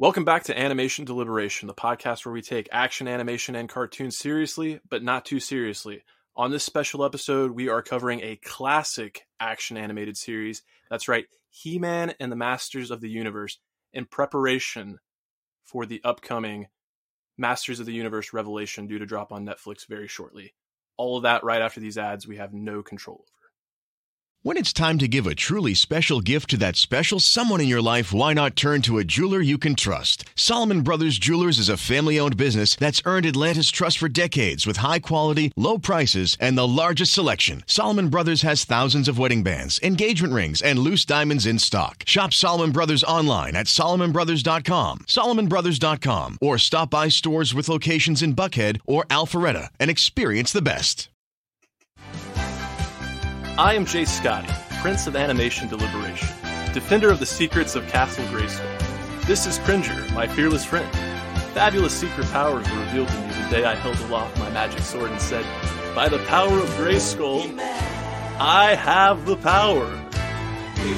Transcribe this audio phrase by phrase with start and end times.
[0.00, 4.80] Welcome back to Animation Deliberation, the podcast where we take action animation and cartoons seriously,
[4.88, 6.04] but not too seriously.
[6.34, 10.62] On this special episode, we are covering a classic action animated series.
[10.88, 13.58] That's right, He Man and the Masters of the Universe,
[13.92, 15.00] in preparation
[15.66, 16.68] for the upcoming
[17.36, 20.54] Masters of the Universe Revelation due to drop on Netflix very shortly.
[20.96, 23.39] All of that right after these ads we have no control over.
[24.42, 27.82] When it's time to give a truly special gift to that special someone in your
[27.82, 30.24] life, why not turn to a jeweler you can trust?
[30.34, 34.78] Solomon Brothers Jewelers is a family owned business that's earned Atlanta's trust for decades with
[34.78, 37.62] high quality, low prices, and the largest selection.
[37.66, 42.02] Solomon Brothers has thousands of wedding bands, engagement rings, and loose diamonds in stock.
[42.06, 48.80] Shop Solomon Brothers online at SolomonBrothers.com, SolomonBrothers.com, or stop by stores with locations in Buckhead
[48.86, 51.10] or Alpharetta and experience the best.
[53.60, 54.48] I am Jay Scotty,
[54.80, 56.30] Prince of Animation Deliberation,
[56.72, 59.26] defender of the secrets of Castle Grayskull.
[59.26, 60.90] This is Cringer, my fearless friend.
[61.52, 65.10] Fabulous secret powers were revealed to me the day I held aloft my magic sword
[65.10, 65.44] and said,
[65.94, 67.60] By the power of Grayskull,
[68.40, 69.90] I have the power.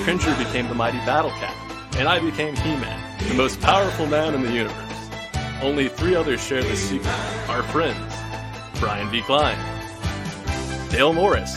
[0.04, 1.56] Cringer became the mighty Battle Cat,
[1.96, 5.10] and I became He-Man, the most powerful man in the universe.
[5.62, 7.10] Only three others share this secret,
[7.48, 8.14] our friends,
[8.78, 9.20] Brian V.
[9.22, 9.58] Klein,
[10.90, 11.56] Dale Morris,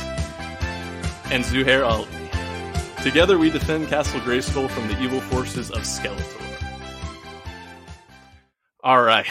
[1.32, 2.08] and Zuhair Ali.
[3.04, 6.42] Together we defend Castle Grayskull from the evil forces of Skeletor.
[8.84, 9.28] All right.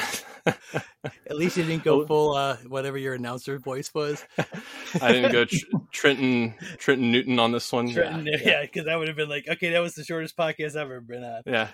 [0.46, 4.24] At least you didn't go full uh, whatever your announcer voice was.
[5.00, 5.56] I didn't go tr-
[5.90, 7.90] Trenton Trenton Newton on this one.
[7.90, 10.82] Trenton, yeah, because that would have been like, okay, that was the shortest podcast I've
[10.82, 11.42] ever been on.
[11.46, 11.68] Yeah,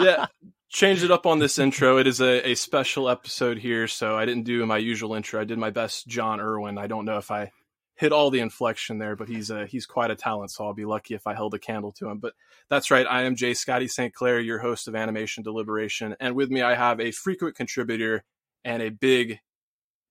[0.00, 0.26] yeah.
[0.68, 1.98] Changed it up on this intro.
[1.98, 5.40] It is a, a special episode here, so I didn't do my usual intro.
[5.40, 6.78] I did my best John Erwin.
[6.78, 7.52] I don't know if I
[7.94, 10.84] hit all the inflection there, but he's a, he's quite a talent, so I'll be
[10.84, 12.18] lucky if I held a candle to him.
[12.18, 12.34] But
[12.68, 14.14] that's right, I am Jay Scotty St.
[14.14, 18.24] Clair, your host of Animation Deliberation, and with me I have a frequent contributor
[18.64, 19.40] and a big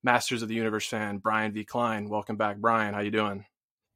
[0.03, 1.63] Masters of the Universe fan, Brian V.
[1.63, 2.09] Klein.
[2.09, 2.93] Welcome back, Brian.
[2.93, 3.45] How you doing?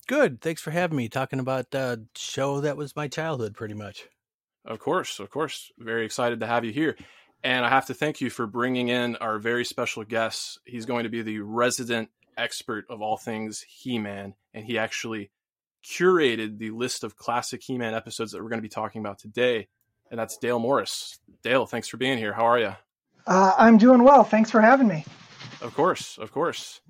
[0.08, 0.40] Good.
[0.40, 1.10] Thanks for having me.
[1.10, 4.08] Talking about a show that was my childhood, pretty much.
[4.64, 5.72] Of course, of course.
[5.80, 6.96] Very excited to have you here.
[7.44, 10.60] And I have to thank you for bringing in our very special guest.
[10.66, 15.32] He's going to be the resident expert of all things He Man, and he actually
[15.84, 19.20] curated the list of classic He Man episodes that we're going to be talking about
[19.20, 19.68] today.
[20.12, 21.20] And that's Dale Morris.
[21.44, 22.34] Dale, thanks for being here.
[22.34, 22.76] How are you?
[23.28, 24.24] Uh, I'm doing well.
[24.24, 25.04] Thanks for having me.
[25.62, 26.82] Of course, of course.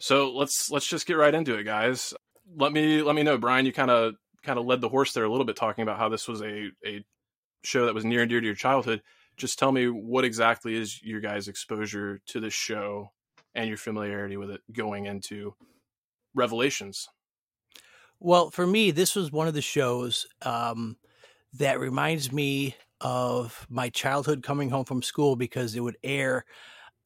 [0.00, 2.14] So let's let's just get right into it, guys.
[2.56, 3.66] Let me let me know, Brian.
[3.66, 6.08] You kind of kind of led the horse there a little bit, talking about how
[6.08, 7.04] this was a a
[7.64, 9.02] show that was near and dear to your childhood.
[9.36, 13.12] Just tell me what exactly is your guys' exposure to this show
[13.56, 15.54] and your familiarity with it going into
[16.34, 17.08] Revelations.
[18.20, 20.96] Well, for me, this was one of the shows um,
[21.54, 26.44] that reminds me of my childhood coming home from school because it would air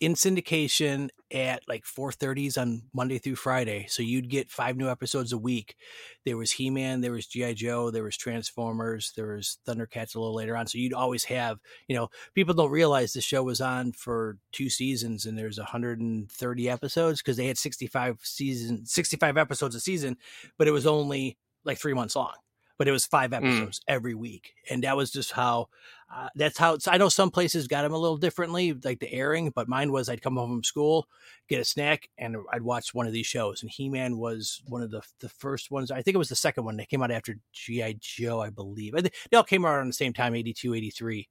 [0.00, 3.86] in syndication at like 4:30s on Monday through Friday.
[3.88, 5.76] So you'd get five new episodes a week.
[6.24, 10.34] There was He-Man, there was GI Joe, there was Transformers, there was Thundercats a little
[10.34, 10.66] later on.
[10.66, 14.70] So you'd always have, you know, people don't realize the show was on for two
[14.70, 20.16] seasons and there's 130 episodes because they had 65 season 65 episodes a season,
[20.58, 22.34] but it was only like 3 months long
[22.80, 23.82] but it was five episodes mm.
[23.88, 25.68] every week and that was just how
[26.10, 29.52] uh, that's how i know some places got them a little differently like the airing
[29.54, 31.06] but mine was i'd come home from school
[31.46, 34.90] get a snack and i'd watch one of these shows and he-man was one of
[34.90, 37.36] the the first ones i think it was the second one that came out after
[37.52, 41.28] gi joe i believe they all came out around the same time 82 83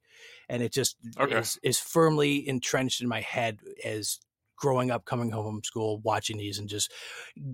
[0.48, 1.36] and it just okay.
[1.36, 4.20] is, is firmly entrenched in my head as
[4.60, 6.92] growing up, coming home from school, watching these, and just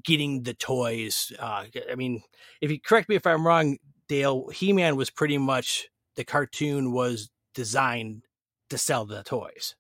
[0.05, 1.33] getting the toys.
[1.39, 2.23] Uh, I mean,
[2.61, 3.79] if you correct me if I'm wrong,
[4.09, 8.23] Dale, He Man was pretty much the cartoon was designed
[8.71, 9.75] to sell the toys.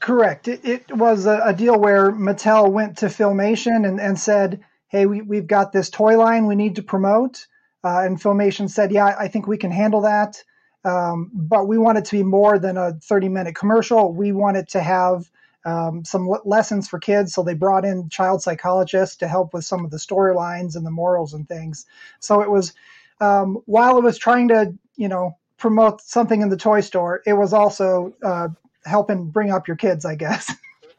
[0.00, 0.48] Correct.
[0.48, 5.06] It, it was a, a, deal where Mattel went to Filmation and, and said, "Hey,
[5.06, 7.46] we, we've got this toy line we need to promote,"
[7.84, 10.42] uh, and Filmation said, "Yeah, I think we can handle that."
[10.84, 14.12] Um, but we want it to be more than a 30 minute commercial.
[14.12, 15.30] We want it to have
[15.64, 17.32] um, some lessons for kids.
[17.32, 20.90] So they brought in child psychologists to help with some of the storylines and the
[20.90, 21.86] morals and things.
[22.20, 22.72] So it was
[23.20, 27.34] um, while it was trying to, you know, promote something in the toy store, it
[27.34, 28.48] was also uh,
[28.84, 30.52] helping bring up your kids, I guess.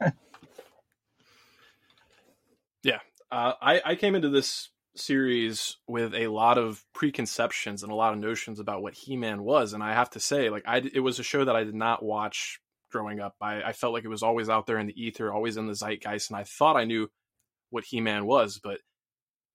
[2.82, 3.00] yeah,
[3.30, 8.14] uh, I, I came into this series with a lot of preconceptions and a lot
[8.14, 11.18] of notions about what He-Man was, and I have to say, like, I it was
[11.18, 12.58] a show that I did not watch
[12.94, 13.34] growing up.
[13.40, 15.74] I, I felt like it was always out there in the ether, always in the
[15.74, 17.10] zeitgeist, and I thought I knew
[17.70, 18.78] what He Man was, but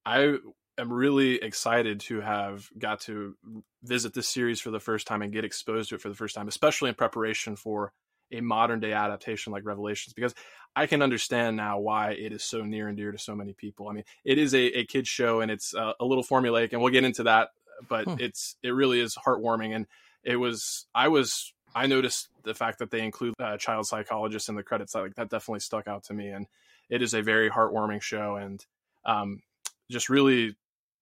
[0.06, 0.36] I
[0.78, 3.38] am really excited to have got to
[3.82, 6.36] visit this series for the first time and get exposed to it for the first
[6.36, 7.94] time, especially in preparation for
[8.34, 10.36] a modern day adaptation like Revelations, because
[10.76, 13.88] I can understand now why it is so near and dear to so many people.
[13.88, 16.82] I mean, it is a, a kids show and it's uh, a little formulaic, and
[16.82, 17.50] we'll get into that,
[17.88, 18.16] but hmm.
[18.20, 19.74] it's it really is heartwarming.
[19.74, 19.88] And
[20.24, 24.56] it was I was I noticed the fact that they include a child psychologist in
[24.56, 24.96] the credits.
[24.96, 26.48] Like that definitely stuck out to me, and
[26.90, 28.66] it is a very heartwarming show and
[29.06, 29.42] um,
[29.90, 30.56] just really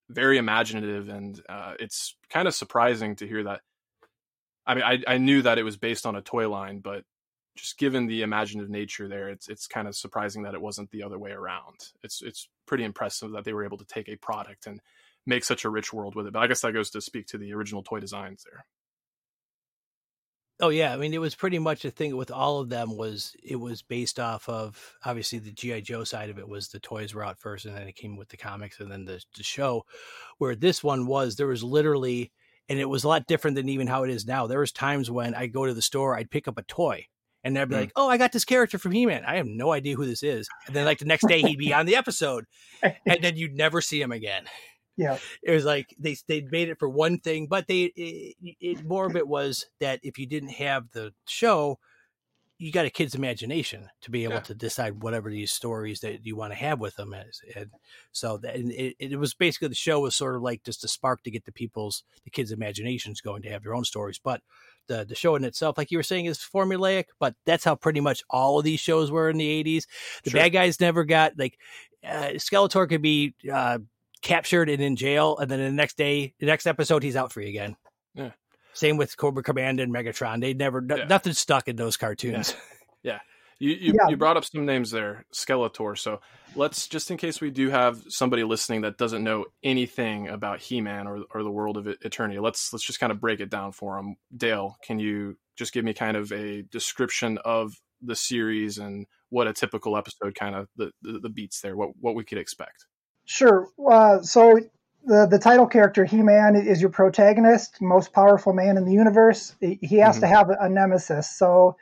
[0.10, 1.10] very imaginative.
[1.10, 3.62] And uh, it's kind of surprising to hear that.
[4.66, 7.04] I mean, I, I knew that it was based on a toy line, but
[7.56, 11.04] just given the imaginative nature there, it's it's kind of surprising that it wasn't the
[11.04, 11.92] other way around.
[12.04, 14.82] It's it's pretty impressive that they were able to take a product and
[15.26, 16.34] make such a rich world with it.
[16.34, 18.66] But I guess that goes to speak to the original toy designs there.
[20.60, 23.36] Oh yeah, I mean it was pretty much the thing with all of them was
[23.44, 27.14] it was based off of obviously the GI Joe side of it was the toys
[27.14, 29.84] were out first and then it came with the comics and then the, the show
[30.40, 32.32] where this one was there was literally
[32.70, 34.48] and it was a lot different than even how it is now.
[34.48, 37.06] There was times when I'd go to the store, I'd pick up a toy
[37.44, 37.80] and they'd be mm.
[37.82, 39.24] like, "Oh, I got this character from He-Man.
[39.26, 41.74] I have no idea who this is." And then like the next day he'd be
[41.74, 42.46] on the episode
[42.84, 44.46] and then you'd never see him again.
[44.98, 45.20] Yeah.
[45.44, 49.06] It was like they they made it for one thing, but they it, it, more
[49.06, 51.80] of it was that if you didn't have the show,
[52.58, 54.40] you got a kid's imagination to be able yeah.
[54.42, 57.42] to decide whatever these stories that you want to have with them is.
[57.56, 57.70] And
[58.12, 60.88] so that and it, it was basically the show was sort of like just a
[60.88, 64.20] spark to get the people's the kids' imaginations going to have their own stories.
[64.22, 64.42] But
[64.88, 67.06] the the show in itself, like you were saying, is formulaic.
[67.20, 69.86] But that's how pretty much all of these shows were in the '80s.
[70.24, 70.42] The sure.
[70.42, 71.60] bad guys never got like
[72.04, 73.80] uh, Skeletor could be uh,
[74.28, 77.50] captured and in jail, and then the next day, the next episode, he's out free
[77.50, 77.76] again.
[78.14, 78.32] Yeah.
[78.74, 80.42] Same with Cobra Command and Megatron.
[80.42, 81.06] They never yeah.
[81.06, 82.56] nothing stuck in those cartoons.
[83.04, 83.14] Yeah.
[83.14, 83.20] yeah.
[83.60, 84.10] You you, yeah.
[84.10, 85.98] you brought up some names there, Skeletor.
[85.98, 86.20] So
[86.56, 91.08] let's just in case we do have somebody listening that doesn't know anything about He-Man
[91.08, 93.96] or or the world of Eternia, let's let's just kind of break it down for
[93.96, 94.18] them.
[94.36, 99.48] Dale, can you just give me kind of a description of the series and what
[99.48, 102.86] a typical episode kind of the, the, the beats there, what what we could expect?
[103.28, 103.68] Sure.
[103.92, 104.58] Uh, so
[105.06, 109.54] the the title character He Man is your protagonist, most powerful man in the universe.
[109.60, 110.22] He has mm-hmm.
[110.22, 111.30] to have a nemesis.
[111.30, 111.76] So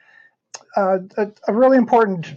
[0.75, 2.33] uh, a, a, really important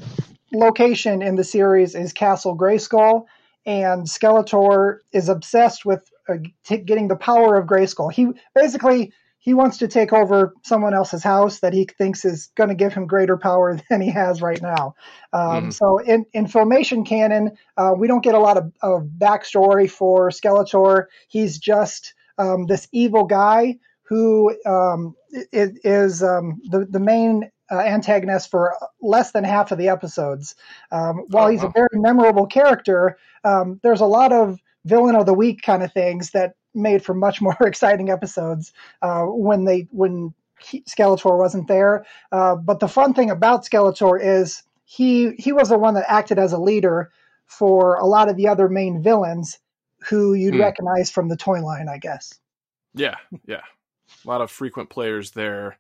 [0.53, 3.25] location in the series is Castle Grayskull,
[3.65, 8.13] and Skeletor is obsessed with uh, t- getting the power of Grayskull.
[8.13, 9.13] He basically
[9.49, 12.93] he wants to take over someone else's house that he thinks is going to give
[12.93, 14.95] him greater power than he has right now.
[15.33, 15.73] Um, mm.
[15.73, 20.29] So in, in Filmation canon, uh, we don't get a lot of, of backstory for
[20.29, 21.07] Skeletor.
[21.29, 25.15] He's just um, this evil guy who um,
[25.51, 30.57] is um, the, the main uh, antagonist for less than half of the episodes.
[30.91, 35.33] Um, while he's a very memorable character, um, there's a lot of villain of the
[35.33, 38.73] week kind of things that made for much more exciting episodes
[39.03, 42.05] uh, when they when he, Skeletor wasn't there.
[42.33, 46.39] Uh, but the fun thing about Skeletor is he he was the one that acted
[46.39, 47.11] as a leader
[47.47, 49.59] for a lot of the other main villains
[50.09, 50.61] who you'd hmm.
[50.61, 52.39] recognize from the toy line, I guess.
[52.95, 53.17] Yeah,
[53.47, 53.63] yeah,
[54.25, 55.79] a lot of frequent players there.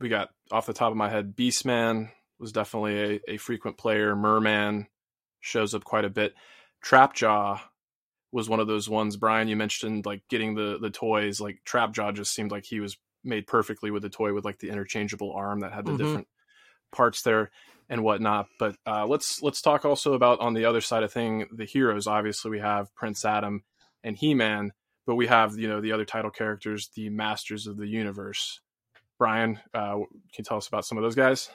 [0.00, 4.16] We got off the top of my head, Beastman was definitely a, a frequent player.
[4.16, 4.86] Merman
[5.40, 6.34] shows up quite a bit.
[6.82, 7.60] Trapjaw
[8.32, 9.16] was one of those ones.
[9.16, 11.40] Brian, you mentioned like getting the the toys.
[11.40, 14.70] Like Trapjaw just seemed like he was made perfectly with the toy with like the
[14.70, 16.04] interchangeable arm that had the mm-hmm.
[16.04, 16.28] different
[16.92, 17.50] parts there
[17.88, 18.46] and whatnot.
[18.58, 22.06] But uh, let's let's talk also about on the other side of thing the heroes.
[22.06, 23.64] Obviously, we have Prince Adam
[24.02, 24.72] and He Man,
[25.06, 28.60] but we have you know the other title characters, the Masters of the Universe.
[29.18, 30.06] Brian, uh, can
[30.38, 31.50] you tell us about some of those guys?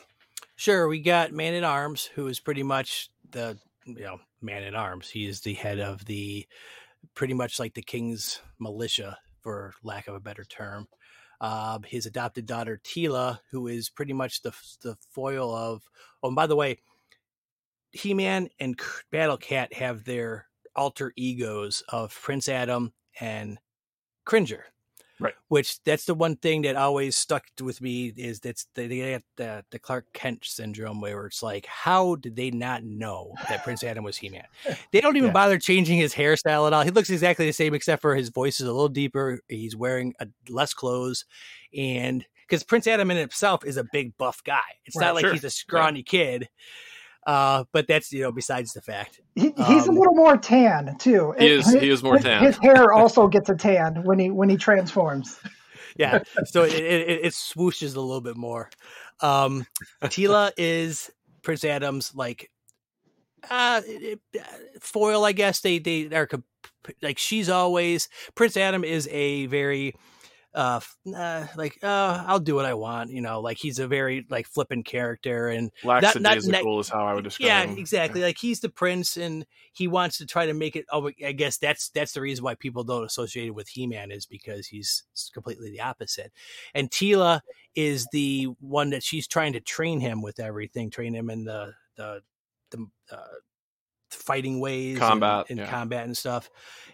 [0.56, 4.76] Sure, we got Man at Arms, who is pretty much the you know man at
[4.76, 5.10] arms.
[5.10, 6.46] He is the head of the
[7.14, 10.88] pretty much like the king's militia, for lack of a better term.
[11.42, 15.84] Uh, his adopted daughter Teela, who is pretty much the the foil of.
[16.24, 16.80] Oh, and by the way,
[17.92, 18.80] He Man and
[19.12, 23.60] Battle Cat have their alter egos of Prince Adam and
[24.26, 24.66] Cringer.
[25.20, 25.34] Right.
[25.48, 29.64] Which that's the one thing that always stuck with me is that's they get the,
[29.72, 34.04] the Clark Kent syndrome where it's like, how did they not know that Prince Adam
[34.04, 34.44] was He Man?
[34.92, 35.34] They don't even yeah.
[35.34, 36.84] bother changing his hairstyle at all.
[36.84, 39.40] He looks exactly the same except for his voice is a little deeper.
[39.48, 41.26] He's wearing a, less clothes,
[41.76, 44.60] and because Prince Adam in himself is a big buff guy.
[44.86, 45.34] It's right, not like sure.
[45.34, 46.06] he's a scrawny right.
[46.06, 46.50] kid.
[47.26, 50.96] Uh, but that's you know besides the fact he, he's um, a little more tan
[51.00, 51.34] too.
[51.40, 51.66] He is.
[51.66, 52.44] His, he is more tan.
[52.44, 55.40] His hair also gets a tan when he when he transforms.
[55.98, 58.70] Yeah, so it, it, it swooshes a little bit more.
[59.22, 59.66] Um,
[60.04, 61.10] Teela is
[61.42, 62.52] Prince Adam's like
[63.50, 63.82] uh,
[64.82, 65.62] foil, I guess.
[65.62, 66.28] They they are
[67.02, 69.96] like she's always Prince Adam is a very
[70.56, 70.80] uh,
[71.14, 74.48] uh like uh I'll do what I want, you know, like he's a very like
[74.48, 77.78] flippant character and lackadaisical not, is how I would describe yeah, him.
[77.78, 78.22] exactly.
[78.22, 81.58] Like he's the prince and he wants to try to make it oh I guess
[81.58, 85.70] that's that's the reason why people don't associate it with He-Man is because he's completely
[85.70, 86.32] the opposite.
[86.74, 87.42] And Teela
[87.76, 91.74] is the one that she's trying to train him with everything, train him in the
[91.98, 92.22] the
[92.72, 93.18] the uh,
[94.10, 95.72] fighting ways, combat, and, and yeah.
[95.72, 96.50] combat and stuff.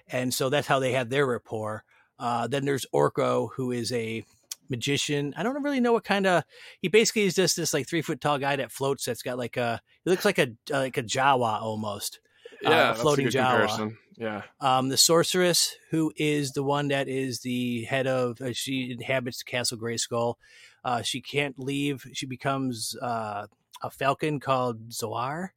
[0.07, 1.83] And so that's how they had their rapport.
[2.21, 4.23] Uh, then there's Orko, who is a
[4.69, 5.33] magician.
[5.35, 6.43] I don't really know what kind of.
[6.81, 9.05] He basically is just this like three foot tall guy that floats.
[9.05, 9.81] That's got like a.
[10.05, 12.19] He looks like a like a Jawa almost.
[12.65, 13.49] Uh, yeah, uh, floating Jawa.
[13.49, 13.97] Comparison.
[14.17, 14.43] Yeah.
[14.59, 18.39] Um, the sorceress, who is the one that is the head of.
[18.39, 20.35] Uh, she inhabits Castle Grayskull.
[20.83, 22.05] Uh, she can't leave.
[22.13, 23.47] She becomes uh,
[23.81, 25.53] a falcon called Zoar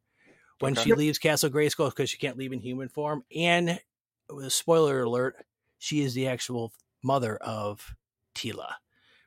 [0.60, 0.82] when okay.
[0.82, 3.22] she leaves Castle Grayskull because she can't leave in human form.
[3.34, 3.80] And
[4.48, 5.36] spoiler alert,
[5.78, 7.94] she is the actual mother of
[8.34, 8.74] Teela,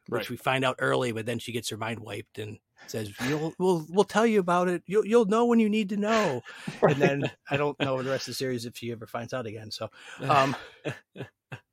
[0.08, 0.30] which right.
[0.30, 3.86] we find out early, but then she gets her mind wiped and says, "You'll we'll
[3.90, 4.84] we'll tell you about it.
[4.86, 6.42] You'll you'll know when you need to know."
[6.82, 6.94] right.
[6.98, 9.46] And then I don't know the rest of the series if she ever finds out
[9.46, 9.72] again.
[9.72, 9.90] So,
[10.22, 10.56] um,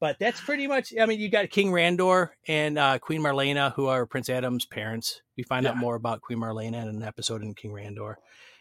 [0.01, 0.93] but that's pretty much.
[0.99, 5.23] I mean, you got King Randor and uh, Queen Marlena, who are Prince Adam's parents.
[5.37, 5.71] We find yeah.
[5.71, 8.17] out more about Queen Marlena in an episode in King Randor,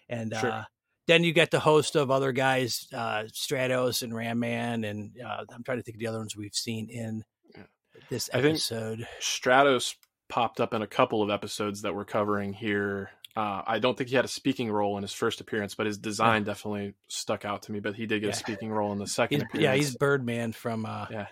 [0.09, 0.51] and sure.
[0.51, 0.63] uh,
[1.07, 5.45] then you get the host of other guys, uh, Stratos and Ram Man, and uh,
[5.53, 7.23] I'm trying to think of the other ones we've seen in
[8.09, 9.07] this episode.
[9.19, 9.95] Stratos
[10.29, 13.11] popped up in a couple of episodes that we're covering here.
[13.35, 15.97] Uh, I don't think he had a speaking role in his first appearance, but his
[15.97, 16.47] design yeah.
[16.47, 17.79] definitely stuck out to me.
[17.79, 18.33] But he did get yeah.
[18.33, 19.63] a speaking role in the second he's, appearance.
[19.63, 21.27] Yeah, he's Birdman from uh, yeah.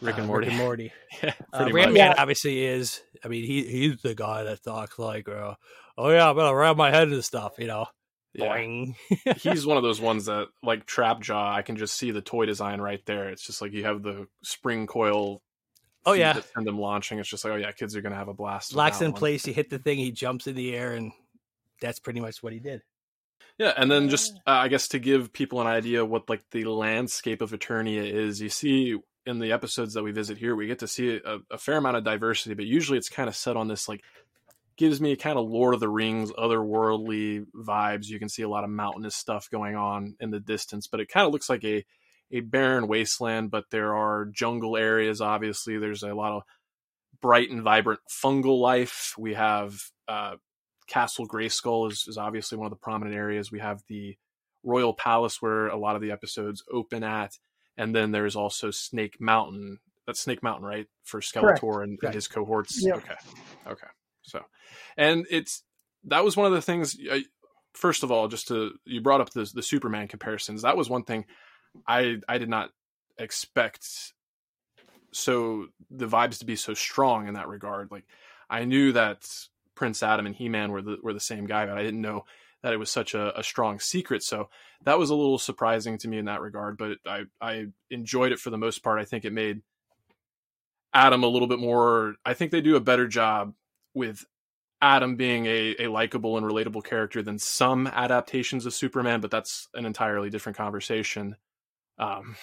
[0.00, 0.46] Rick and Morty.
[0.46, 0.92] Rick and Morty.
[1.22, 3.00] yeah, uh, Ram Man obviously is.
[3.24, 5.54] I mean, he he's the guy that talks like, uh,
[5.96, 7.86] "Oh yeah, I'm gonna wrap my head into stuff," you know.
[8.34, 9.34] Yeah.
[9.36, 12.46] He's one of those ones that, like Trap Jaw, I can just see the toy
[12.46, 13.28] design right there.
[13.28, 15.40] It's just like you have the spring coil.
[16.06, 17.18] Oh yeah, and them launching.
[17.18, 18.74] It's just like, oh yeah, kids are gonna have a blast.
[18.74, 19.18] Locks in one.
[19.18, 19.46] place.
[19.46, 19.98] You hit the thing.
[19.98, 21.12] He jumps in the air, and
[21.80, 22.82] that's pretty much what he did.
[23.56, 26.64] Yeah, and then just uh, I guess to give people an idea what like the
[26.64, 30.80] landscape of Eternia is, you see in the episodes that we visit here, we get
[30.80, 33.68] to see a, a fair amount of diversity, but usually it's kind of set on
[33.68, 34.02] this like
[34.76, 38.06] gives me kind of Lord of the Rings, otherworldly vibes.
[38.06, 41.08] You can see a lot of mountainous stuff going on in the distance, but it
[41.08, 41.84] kind of looks like a
[42.30, 43.50] a barren wasteland.
[43.50, 45.20] But there are jungle areas.
[45.20, 46.42] Obviously, there's a lot of
[47.20, 49.14] bright and vibrant fungal life.
[49.16, 50.36] We have uh,
[50.86, 53.52] Castle Grayskull is, is obviously one of the prominent areas.
[53.52, 54.16] We have the
[54.62, 57.38] Royal Palace where a lot of the episodes open at,
[57.76, 59.78] and then there's also Snake Mountain.
[60.06, 60.86] That's Snake Mountain, right?
[61.02, 62.84] For Skeletor and, and, his cohorts.
[62.84, 62.96] Yep.
[62.96, 63.14] Okay,
[63.68, 63.86] okay.
[64.24, 64.42] So,
[64.96, 65.62] and it's
[66.04, 66.96] that was one of the things.
[67.10, 67.24] I,
[67.74, 70.62] first of all, just to you brought up the the Superman comparisons.
[70.62, 71.26] That was one thing
[71.86, 72.70] I I did not
[73.18, 73.86] expect.
[75.12, 77.90] So the vibes to be so strong in that regard.
[77.90, 78.04] Like
[78.50, 79.28] I knew that
[79.74, 82.24] Prince Adam and He Man were the were the same guy, but I didn't know
[82.62, 84.22] that it was such a, a, strong secret.
[84.22, 84.48] So
[84.84, 86.78] that was a little surprising to me in that regard.
[86.78, 89.00] But I I enjoyed it for the most part.
[89.00, 89.60] I think it made
[90.94, 92.14] Adam a little bit more.
[92.24, 93.54] I think they do a better job
[93.94, 94.24] with
[94.82, 99.68] Adam being a, a likable and relatable character than some adaptations of Superman, but that's
[99.74, 101.36] an entirely different conversation.
[101.98, 102.36] Um,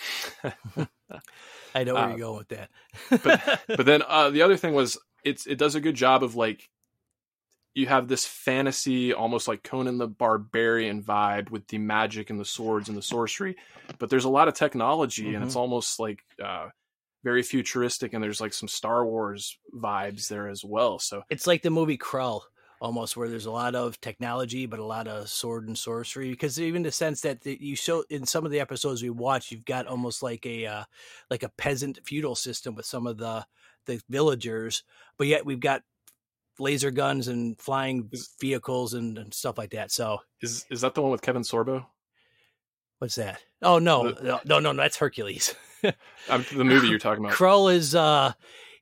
[1.76, 2.70] I know where uh, you're going with that.
[3.24, 6.36] but but then uh, the other thing was it's it does a good job of
[6.36, 6.70] like
[7.74, 12.46] you have this fantasy, almost like Conan the Barbarian vibe with the magic and the
[12.46, 13.56] swords and the sorcery,
[13.98, 15.36] but there's a lot of technology mm-hmm.
[15.36, 15.62] and it's mm-hmm.
[15.62, 16.68] almost like uh,
[17.24, 21.00] very futuristic and there's like some Star Wars vibes there as well.
[21.00, 22.42] So it's like the movie Krull
[22.82, 26.60] almost where there's a lot of technology but a lot of sword and sorcery because
[26.60, 29.66] even the sense that the, you show in some of the episodes we watch you've
[29.66, 30.84] got almost like a uh,
[31.30, 33.46] like a peasant feudal system with some of the
[33.86, 34.84] the villagers
[35.18, 35.84] but yet we've got
[36.58, 38.10] laser guns and flying
[38.40, 41.86] vehicles and, and stuff like that so is is that the one with Kevin Sorbo
[42.98, 45.54] what's that oh no the, no, no no that's Hercules
[46.28, 47.38] the movie you're talking about.
[47.38, 48.34] Krull is uh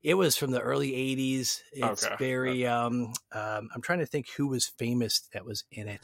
[0.01, 1.59] it was from the early 80s.
[1.73, 2.15] It's okay.
[2.17, 6.01] very um, um I'm trying to think who was famous that was in it.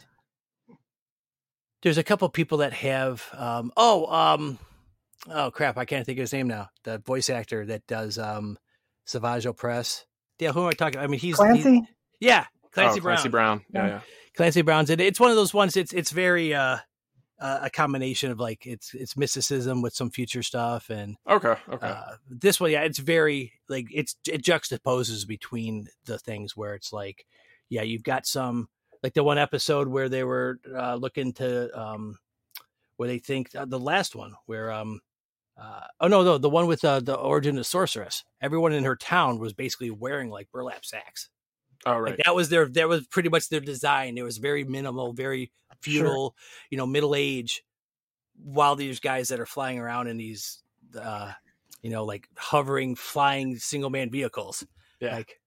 [1.81, 4.59] There's a couple people that have um oh um
[5.29, 6.69] oh crap, I can't think of his name now.
[6.83, 8.57] The voice actor that does um
[9.05, 10.03] Savage Opress.
[10.39, 10.99] Yeah, who am I talking?
[10.99, 11.75] I mean, he's Clancy.
[11.75, 11.83] He's,
[12.19, 13.15] yeah, Clancy oh, Brown.
[13.15, 13.65] Clancy Brown.
[13.73, 13.99] Yeah, yeah.
[14.35, 14.99] Clancy Brown's it.
[14.99, 15.77] It's one of those ones.
[15.77, 16.77] It's it's very uh
[17.39, 21.87] uh, a combination of like it's it's mysticism with some future stuff and okay okay.
[21.87, 26.93] uh, this one yeah it's very like it's it juxtaposes between the things where it's
[26.93, 27.25] like
[27.69, 28.69] yeah you've got some
[29.03, 32.17] like the one episode where they were uh, looking to um
[32.95, 35.01] where they think uh, the last one where um
[35.57, 38.25] uh, oh no no the one with uh, the origin of sorceress.
[38.41, 41.29] Everyone in her town was basically wearing like burlap sacks
[41.85, 42.11] Oh right.
[42.11, 45.51] like that was their that was pretty much their design it was very minimal very
[45.81, 46.35] feudal
[46.71, 47.63] you know middle age
[48.43, 50.63] while these guys that are flying around in these
[50.99, 51.31] uh
[51.81, 54.65] you know like hovering flying single man vehicles
[54.99, 55.15] yeah.
[55.15, 55.39] like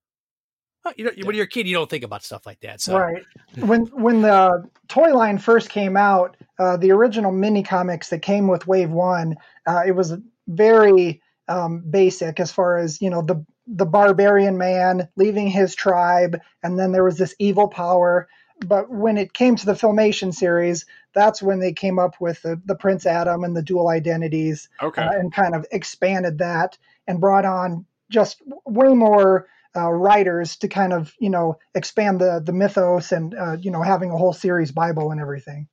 [0.85, 2.97] oh, you know when you're a kid you don't think about stuff like that so
[2.97, 3.23] Right.
[3.57, 8.47] When when the toy line first came out, uh, the original mini comics that came
[8.47, 10.15] with Wave One, uh, it was
[10.47, 16.41] very um, basic as far as you know the the barbarian man leaving his tribe,
[16.63, 18.29] and then there was this evil power.
[18.67, 20.85] But when it came to the filmation series,
[21.15, 25.03] that's when they came up with the, the Prince Adam and the dual identities Okay.
[25.03, 29.47] uh, and kind of expanded that and brought on just way more
[29.77, 33.83] uh, writers to kind of you know expand the the mythos and uh, you know
[33.83, 35.69] having a whole series Bible and everything.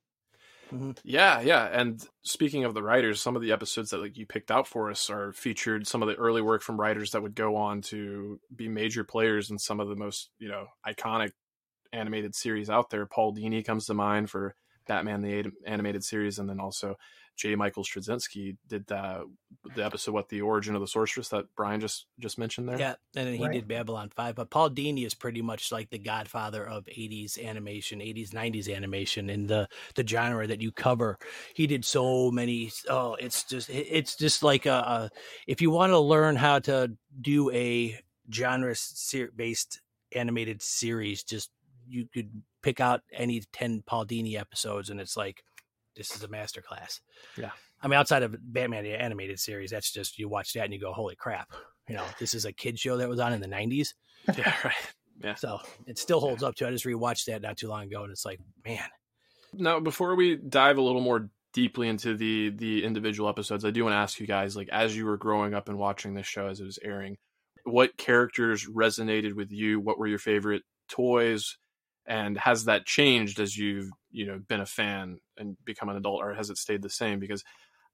[0.75, 0.91] Mm-hmm.
[1.05, 1.70] Yeah, yeah.
[1.72, 4.91] And speaking of the writers, some of the episodes that like you picked out for
[4.91, 8.39] us are featured some of the early work from writers that would go on to
[8.53, 11.32] be major players in some of the most, you know, iconic
[11.94, 13.05] animated series out there.
[13.05, 14.55] Paul Dini comes to mind for
[14.88, 16.96] Batman the animated series, and then also
[17.36, 17.56] J.
[17.56, 19.25] Michael Straczynski did the
[19.75, 22.80] the episode what the origin of the sorceress that Brian just just mentioned there.
[22.80, 23.54] Yeah, and then he Right.
[23.54, 24.36] did Babylon Five.
[24.36, 29.30] But Paul Dini is pretty much like the godfather of '80s animation, '80s '90s animation
[29.30, 31.18] in the the genre that you cover.
[31.54, 32.72] He did so many.
[32.89, 35.10] Oh, it's just it's just like a, a
[35.48, 38.00] if you want to learn how to do a
[38.32, 39.82] genre ser- based
[40.15, 41.51] animated series, just
[41.88, 45.44] you could pick out any ten Paul Dini episodes, and it's like
[45.96, 47.00] this is a masterclass.
[47.38, 47.52] Yeah.
[47.80, 50.80] I mean, outside of Batman the animated series, that's just you watch that and you
[50.80, 51.54] go, "Holy crap!"
[51.88, 53.90] You know, this is a kid show that was on in the '90s,
[54.36, 54.74] yeah, right.
[55.24, 55.36] Yeah.
[55.36, 56.68] so it still holds up to.
[56.68, 58.90] I just rewatched that not too long ago, and it's like, man,
[59.54, 63.84] Now, before we dive a little more deeply into the the individual episodes, I do
[63.84, 66.48] want to ask you guys, like, as you were growing up and watching this show
[66.48, 67.16] as it was airing,
[67.64, 69.80] what characters resonated with you?
[69.80, 71.58] What were your favorite toys?
[72.08, 76.22] And has that changed as you've you know been a fan and become an adult,
[76.22, 77.20] or has it stayed the same?
[77.20, 77.44] Because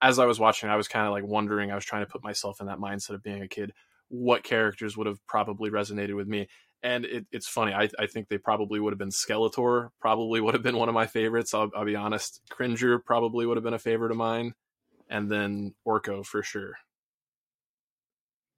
[0.02, 1.72] as I was watching, I was kind of like wondering.
[1.72, 3.72] I was trying to put myself in that mindset of being a kid.
[4.10, 6.48] What characters would have probably resonated with me?
[6.84, 7.74] And it, it's funny.
[7.74, 9.90] I, I think they probably would have been Skeletor.
[10.00, 11.54] Probably would have been one of my favorites.
[11.54, 12.42] I'll, I'll be honest.
[12.50, 14.54] Cringer probably would have been a favorite of mine,
[15.08, 16.74] and then Orko for sure.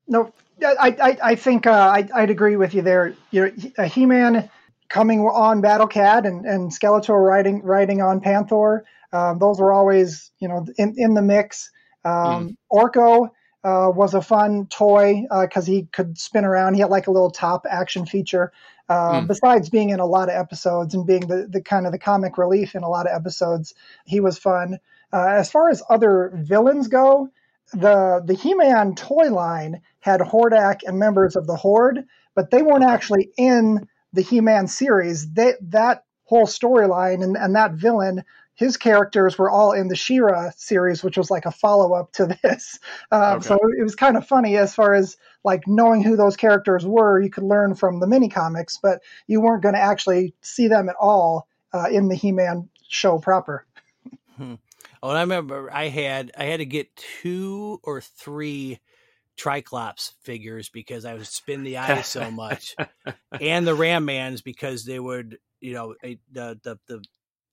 [0.08, 3.14] No, I I, I think uh, I, I'd agree with you there.
[3.32, 4.50] You know, a He-Man
[4.94, 8.86] coming on Battle Cat and, and Skeletor riding riding on Panther.
[9.12, 11.72] Um, those were always you know in, in the mix.
[12.06, 13.30] Um, Orko
[13.64, 16.76] uh, was a fun toy because he could spin around.
[16.76, 18.54] He had like a little top action feature.
[18.90, 19.28] Uh, Mm.
[19.28, 22.38] Besides being in a lot of episodes and being the, the kind of the comic
[22.38, 23.74] relief in a lot of episodes,
[24.06, 24.78] he was fun.
[25.12, 27.30] Uh, as far as other villains go,
[27.72, 32.84] the the He-Man toy line had Hordak and members of the Horde, but they weren't
[32.84, 35.32] actually in the He-Man series.
[35.32, 38.24] They, that whole storyline and, and that villain,
[38.56, 42.80] his characters were all in the She-Ra series, which was like a follow-up to this.
[43.12, 43.48] Um, Okay.
[43.48, 47.20] So it was kind of funny as far as like knowing who those characters were.
[47.20, 50.88] You could learn from the mini comics, but you weren't going to actually see them
[50.90, 53.66] at all uh, in the He-Man show proper.
[55.04, 58.80] Oh, and I remember I had I had to get two or three
[59.38, 62.76] Triclops figures because I would spin the eyes so much,
[63.42, 67.04] and the Ram Mans because they would you know the the the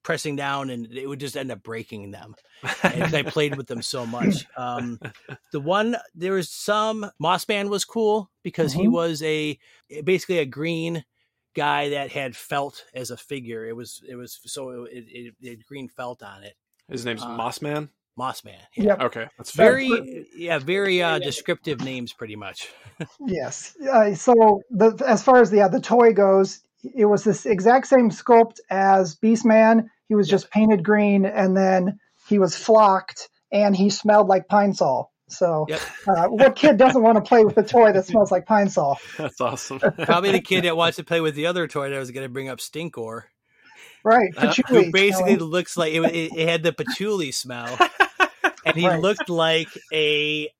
[0.03, 2.35] pressing down and it would just end up breaking them.
[2.83, 4.47] And I played with them so much.
[4.57, 4.99] Um,
[5.53, 8.93] the one there was some Mossman was cool because he Mhm.
[8.93, 9.59] was a
[10.05, 11.05] basically a green
[11.55, 13.66] guy that had felt as a figure.
[13.66, 16.55] It was it was so it, it, it had green felt on it.
[16.88, 17.90] His name's Uh, Mossman.
[18.20, 18.59] Mossman.
[18.76, 19.00] Yep.
[19.00, 19.72] Okay, that's fair.
[19.72, 22.68] Very, yeah, very uh, descriptive names, pretty much.
[23.26, 23.76] Yes.
[23.80, 27.87] Uh, so the as far as the uh, the toy goes, it was this exact
[27.87, 29.87] same sculpt as Beastman.
[30.09, 34.72] He was just painted green, and then he was flocked, and he smelled like pine
[34.74, 35.12] sol.
[35.28, 35.80] So, Yep.
[36.09, 38.98] uh, what kid doesn't want to play with a toy that smells like pine sol?
[39.18, 39.78] That's awesome.
[39.78, 42.24] Probably the kid that wants to play with the other toy that I was going
[42.24, 43.24] to bring up, Stinkor,
[44.02, 44.30] Right.
[44.37, 45.38] uh, who basically smelling.
[45.38, 47.78] looks like it, it, it had the patchouli smell,
[48.64, 49.01] and he Right.
[49.01, 50.51] looked like a,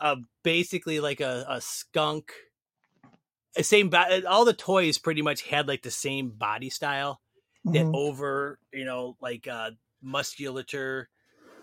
[0.00, 2.32] a basically like a, a skunk.
[3.56, 7.20] The same, bo- all the toys pretty much had like the same body style.
[7.66, 7.94] that Mhm.
[7.94, 9.70] over you know like uh
[10.02, 11.10] musculature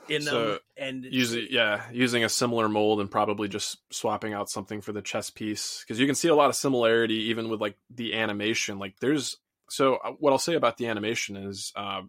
[0.10, 4.48] in them and it's- using yeah using a similar mold and probably just swapping out
[4.48, 7.60] something for the chess piece because you can see a lot of similarity even with
[7.60, 9.38] like the animation like there's
[9.72, 12.02] so uh, what i'll say about the animation is uh,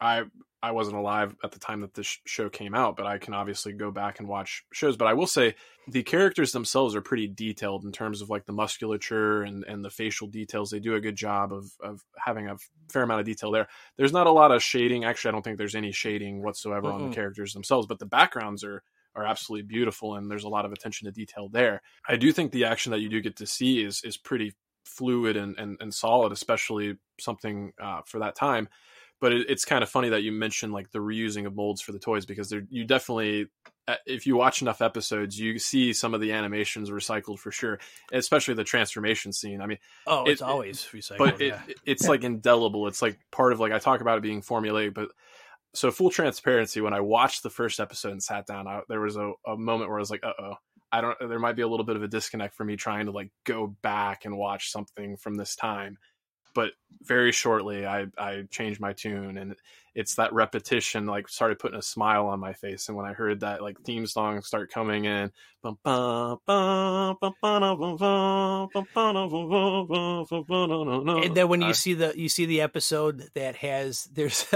[0.00, 0.24] i
[0.64, 3.74] I wasn't alive at the time that this show came out, but I can obviously
[3.74, 4.96] go back and watch shows.
[4.96, 5.56] But I will say
[5.88, 9.90] the characters themselves are pretty detailed in terms of like the musculature and, and the
[9.90, 10.70] facial details.
[10.70, 12.56] They do a good job of, of having a
[12.90, 13.68] fair amount of detail there.
[13.98, 15.04] There's not a lot of shading.
[15.04, 17.02] Actually, I don't think there's any shading whatsoever mm-hmm.
[17.02, 18.82] on the characters themselves, but the backgrounds are
[19.16, 21.82] are absolutely beautiful and there's a lot of attention to detail there.
[22.08, 25.36] I do think the action that you do get to see is is pretty fluid
[25.36, 28.68] and, and, and solid, especially something uh, for that time.
[29.20, 31.92] But it, it's kind of funny that you mentioned like the reusing of molds for
[31.92, 33.46] the toys because you definitely,
[33.88, 37.78] uh, if you watch enough episodes, you see some of the animations recycled for sure,
[38.12, 39.60] especially the transformation scene.
[39.60, 41.60] I mean, oh, it's always recycled, but yeah.
[41.68, 42.86] it, it's like indelible.
[42.88, 45.08] It's like part of like I talk about it being formulaic, but
[45.74, 46.80] so full transparency.
[46.80, 49.90] When I watched the first episode and sat down, I, there was a, a moment
[49.90, 50.54] where I was like, "Uh oh."
[50.92, 53.12] I don't there might be a little bit of a disconnect for me trying to
[53.12, 55.98] like go back and watch something from this time.
[56.54, 59.54] But very shortly I I changed my tune and
[59.94, 63.40] it's that repetition like started putting a smile on my face and when I heard
[63.40, 65.30] that like theme song start coming in
[65.64, 65.76] and
[71.36, 74.46] then when you see the you see the episode that has there's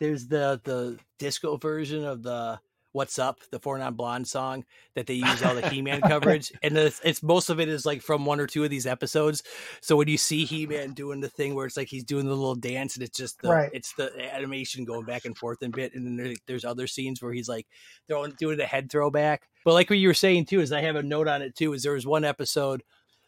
[0.00, 2.58] there's the the disco version of the
[2.94, 6.78] "What's Up," the Four Non Blonde song that they use all the He-Man coverage, and
[6.78, 9.42] it's, it's, most of it is like from one or two of these episodes.
[9.82, 12.54] So when you see He-Man doing the thing where it's like he's doing the little
[12.54, 13.70] dance, and it's just the right.
[13.72, 17.20] it's the animation going back and forth a bit, and then there, there's other scenes
[17.20, 17.66] where he's like
[18.06, 19.42] throwing doing the head throwback.
[19.64, 21.72] But like what you were saying too is I have a note on it too.
[21.72, 22.82] Is there was one episode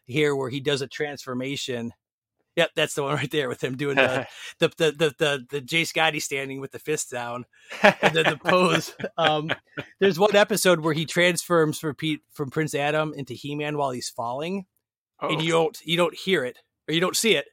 [0.06, 1.92] here where he does a transformation
[2.56, 4.26] Yep, that's the one right there with him doing the
[4.58, 7.44] the, the the the the Jay Scotty standing with the fist down
[7.82, 8.94] and then the pose.
[9.18, 9.50] Um,
[9.98, 13.90] there's one episode where he transforms from Pete from Prince Adam into He Man while
[13.90, 14.66] he's falling,
[15.20, 15.28] oh.
[15.28, 17.46] and you don't you don't hear it or you don't see it.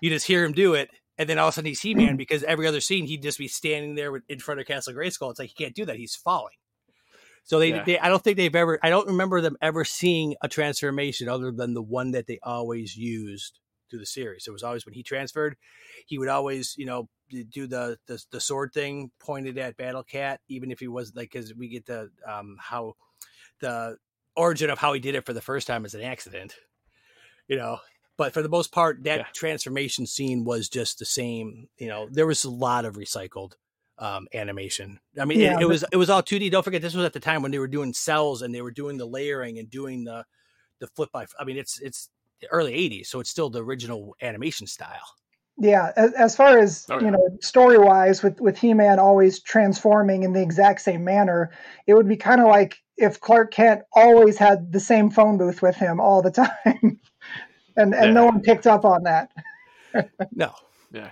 [0.00, 2.16] You just hear him do it, and then all of a sudden he's He Man
[2.16, 5.30] because every other scene he'd just be standing there in front of Castle Grayskull.
[5.30, 6.54] It's like he can't do that; he's falling.
[7.44, 7.84] So they, yeah.
[7.84, 11.50] they, I don't think they've ever, I don't remember them ever seeing a transformation other
[11.50, 13.58] than the one that they always used
[13.92, 14.46] through the series.
[14.46, 15.56] It was always when he transferred,
[16.06, 17.08] he would always, you know,
[17.50, 21.30] do the the, the sword thing pointed at Battle Cat, even if he was like,
[21.30, 22.94] because we get the um how
[23.60, 23.98] the
[24.34, 26.54] origin of how he did it for the first time is an accident,
[27.46, 27.78] you know.
[28.16, 29.26] But for the most part, that yeah.
[29.34, 31.68] transformation scene was just the same.
[31.76, 33.52] You know, there was a lot of recycled
[33.98, 35.00] um, animation.
[35.20, 36.50] I mean, yeah, it, it was it was all 2D.
[36.50, 38.70] Don't forget, this was at the time when they were doing cels and they were
[38.70, 40.24] doing the layering and doing the
[40.80, 41.26] the flip by.
[41.38, 42.10] I mean, it's it's
[42.50, 45.16] early 80s so it's still the original animation style.
[45.58, 47.04] Yeah as, as far as oh, yeah.
[47.04, 51.50] you know story wise with with he-man always transforming in the exact same manner
[51.86, 55.62] it would be kind of like if clark kent always had the same phone booth
[55.62, 56.30] with him all the
[56.72, 57.00] time.
[57.76, 58.12] And and yeah.
[58.12, 59.30] no one picked up on that.
[60.32, 60.54] No.
[60.90, 61.10] Yeah.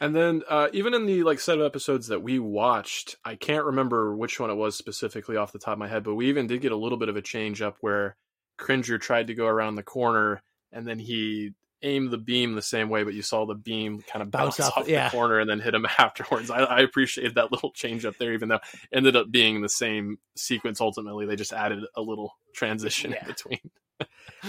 [0.00, 3.64] And then uh, even in the like set of episodes that we watched i can't
[3.64, 6.46] remember which one it was specifically off the top of my head but we even
[6.46, 8.16] did get a little bit of a change up where
[8.58, 10.42] Cringer tried to go around the corner
[10.72, 14.22] and then he aimed the beam the same way, but you saw the beam kind
[14.22, 15.08] of bounce, bounce off, off yeah.
[15.08, 16.50] the corner and then hit him afterwards.
[16.50, 19.68] I, I appreciate that little change up there, even though it ended up being the
[19.68, 21.26] same sequence ultimately.
[21.26, 23.20] They just added a little transition yeah.
[23.20, 23.70] in between.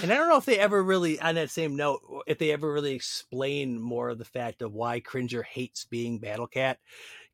[0.02, 2.72] and I don't know if they ever really, on that same note, if they ever
[2.72, 6.80] really explain more of the fact of why Cringer hates being Battle Cat.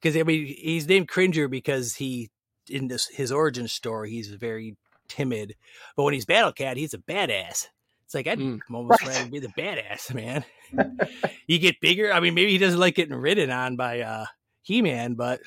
[0.02, 2.30] Because I mean, he's named Cringer because he,
[2.70, 4.76] in this his origin story, he's very
[5.08, 5.56] timid,
[5.96, 7.68] but when he's Battle Cat, he's a badass.
[8.06, 9.16] It's like I'd mm, almost right.
[9.16, 10.46] rather be the badass man.
[11.48, 12.14] you get bigger.
[12.14, 14.26] I mean, maybe he doesn't like getting ridden on by uh,
[14.62, 15.42] He Man, but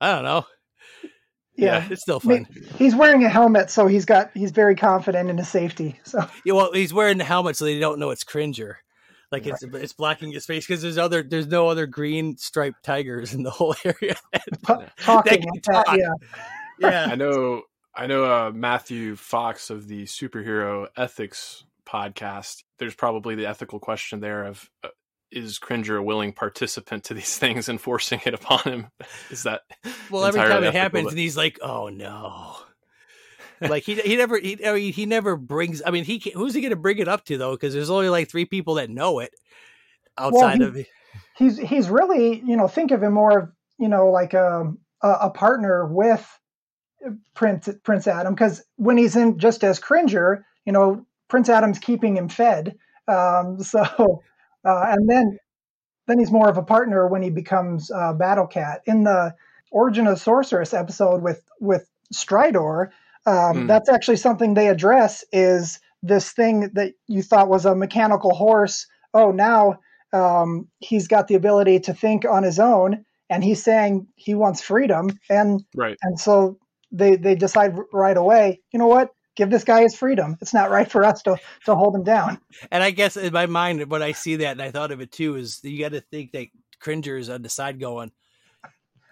[0.00, 0.46] I don't know.
[1.56, 2.46] Yeah, yeah, it's still fun.
[2.76, 5.98] He's wearing a helmet, so he's got he's very confident in his safety.
[6.04, 8.78] So yeah, well, he's wearing the helmet so they don't know it's Cringer.
[9.32, 9.82] Like it's right.
[9.82, 13.50] it's blocking his face because there's other there's no other green striped tigers in the
[13.50, 14.16] whole area.
[14.98, 15.96] Talking, that talk.
[15.96, 16.12] yeah,
[16.78, 17.08] yeah.
[17.10, 17.62] I know
[17.96, 22.62] I know uh, Matthew Fox of the Superhero Ethics podcast.
[22.78, 24.88] There's probably the ethical question there of uh,
[25.32, 28.86] is Cringer a willing participant to these things and forcing it upon him?
[29.30, 29.62] Is that
[30.10, 30.24] well?
[30.24, 31.10] Every time it happens, but...
[31.12, 32.56] and he's like, "Oh no."
[33.60, 35.82] like he he never he I mean, he never brings.
[35.84, 37.52] I mean, he who's he going to bring it up to though?
[37.52, 39.32] Because there's only like three people that know it
[40.18, 40.86] outside well, he, of.
[41.36, 45.30] He's he's really you know think of him more you know like a a, a
[45.30, 46.26] partner with
[47.34, 52.16] Prince Prince Adam because when he's in just as Cringer, you know, Prince Adam's keeping
[52.16, 52.76] him fed.
[53.08, 54.22] Um, so
[54.64, 55.38] uh, and then
[56.06, 59.34] then he's more of a partner when he becomes uh, Battle Cat in the
[59.70, 62.90] Origin of Sorceress episode with with Stridor.
[63.26, 63.68] Um, mm.
[63.68, 68.86] That's actually something they address is this thing that you thought was a mechanical horse.
[69.12, 69.80] Oh, now
[70.12, 74.62] um, he's got the ability to think on his own, and he's saying he wants
[74.62, 76.58] freedom, and right, and so
[76.92, 79.10] they they decide right away, you know what?
[79.36, 80.36] Give this guy his freedom.
[80.40, 82.40] It's not right for us to to hold him down.
[82.70, 85.12] And I guess in my mind, when I see that, and I thought of it
[85.12, 86.46] too, is you got to think that
[86.80, 88.12] Cringer is on the side going,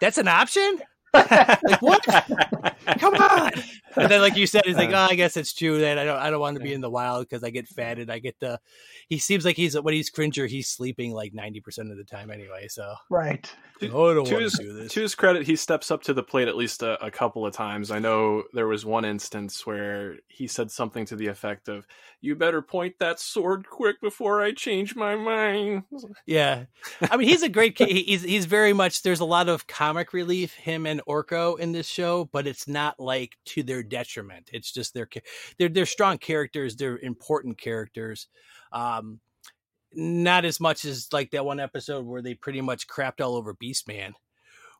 [0.00, 0.80] "That's an option."
[1.14, 2.04] Like what?
[2.98, 3.52] Come on!
[3.96, 5.06] And then, like you said, he's like, uh.
[5.08, 6.90] "Oh, I guess it's true that I don't, I don't want to be in the
[6.90, 8.10] wild because I get fatted.
[8.10, 8.60] I get the."
[9.08, 12.30] He seems like he's when he's cringer, he's sleeping like ninety percent of the time
[12.30, 12.68] anyway.
[12.68, 13.50] So right.
[13.92, 14.92] Oh, I don't to, his, to do this.
[14.92, 17.52] to his credit, he steps up to the plate at least a, a couple of
[17.52, 17.90] times.
[17.90, 21.86] I know there was one instance where he said something to the effect of,
[22.20, 25.84] "You better point that sword quick before I change my mind."
[26.26, 26.64] Yeah,
[27.02, 27.76] I mean he's a great.
[27.76, 27.88] kid.
[27.88, 29.02] He's he's very much.
[29.02, 32.98] There's a lot of comic relief him and Orko in this show, but it's not
[32.98, 34.50] like to their detriment.
[34.52, 35.08] It's just their
[35.58, 36.76] they're they're strong characters.
[36.76, 38.28] They're important characters.
[38.72, 39.20] Um,
[39.94, 43.54] not as much as like that one episode where they pretty much crapped all over
[43.54, 44.12] Beastman,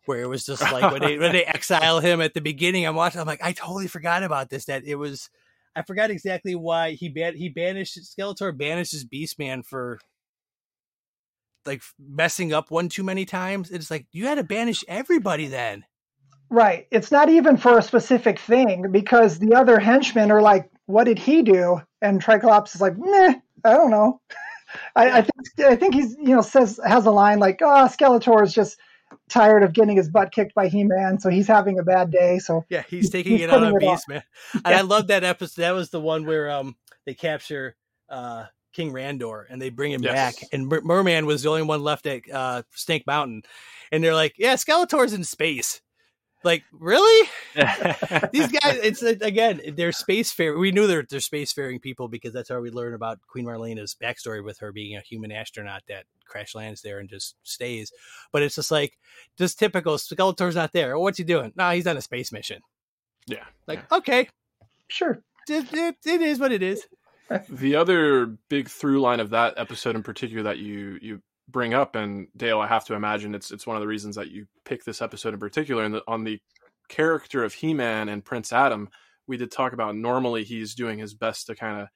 [0.07, 2.87] where it was just like when they when they exile him at the beginning.
[2.87, 3.21] I'm watching.
[3.21, 4.67] I'm like, I totally forgot about this.
[4.67, 5.31] That it was.
[5.77, 9.99] I forgot exactly why he ban- he banished Skeletor banishes Beastman for
[11.67, 13.71] like messing up one too many times.
[13.71, 15.85] It's like you had to banish everybody then.
[16.55, 16.87] Right.
[16.93, 21.19] It's not even for a specific thing because the other henchmen are like, "What did
[21.19, 24.21] he do?" And Triclops is like, "Meh, I don't know."
[24.95, 28.45] I, I, think I think he's you know says has a line like, "Oh, Skeletor
[28.45, 28.79] is just
[29.29, 32.65] tired of getting his butt kicked by He-Man, so he's having a bad day." So
[32.69, 34.23] yeah, he's taking he's it out on Beast Man.
[34.53, 34.79] And yeah.
[34.79, 35.63] I love that episode.
[35.63, 37.75] That was the one where um they capture
[38.09, 40.13] uh King Randor and they bring him yes.
[40.13, 43.43] back, and Mer- Merman was the only one left at uh Snake Mountain,
[43.91, 45.81] and they're like, "Yeah, Skeletor's in space."
[46.45, 47.29] Like, really?
[48.33, 50.61] These guys, it's again, they're spacefaring.
[50.61, 54.45] We knew they're, they're spacefaring people because that's how we learn about Queen Marlena's backstory
[54.45, 57.93] with her being a human astronaut that crash lands there and just stays.
[58.33, 58.99] But it's just like,
[59.39, 59.95] just typical.
[59.97, 60.99] Skeletor's not there.
[60.99, 61.53] what's he doing?
[61.57, 62.61] No, he's on a space mission.
[63.27, 63.45] Yeah.
[63.67, 64.29] Like, okay.
[64.89, 65.23] Sure.
[65.49, 66.87] It, it, it is what it is.
[67.49, 71.95] the other big through line of that episode in particular that you you bring up,
[71.95, 74.85] and Dale, I have to imagine it's it's one of the reasons that you pick
[74.85, 75.85] this episode in particular.
[75.85, 76.41] And on the
[76.89, 78.89] character of He Man and Prince Adam,
[79.27, 81.89] we did talk about normally he's doing his best to kind of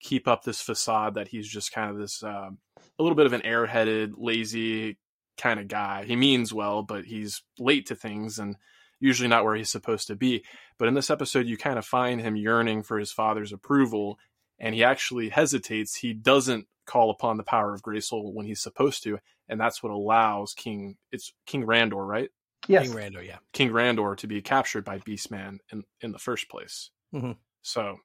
[0.00, 2.50] keep up this facade that he's just kind of this uh,
[2.98, 4.98] a little bit of an airheaded, lazy
[5.36, 6.04] kind of guy.
[6.04, 8.56] He means well, but he's late to things and
[9.00, 10.44] usually not where he's supposed to be.
[10.78, 14.18] But in this episode, you kind of find him yearning for his father's approval,
[14.58, 15.94] and he actually hesitates.
[15.94, 19.92] He doesn't call upon the power of Grayskull when he's supposed to, and that's what
[19.92, 22.30] allows King it's King Randor, right?
[22.68, 22.88] Yes.
[22.88, 23.38] King Randor, yeah.
[23.52, 26.90] King Randor to be captured by Beastman in in the first place.
[27.14, 27.32] Mm-hmm.
[27.62, 27.98] So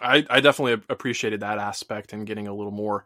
[0.00, 3.04] I I definitely appreciated that aspect and getting a little more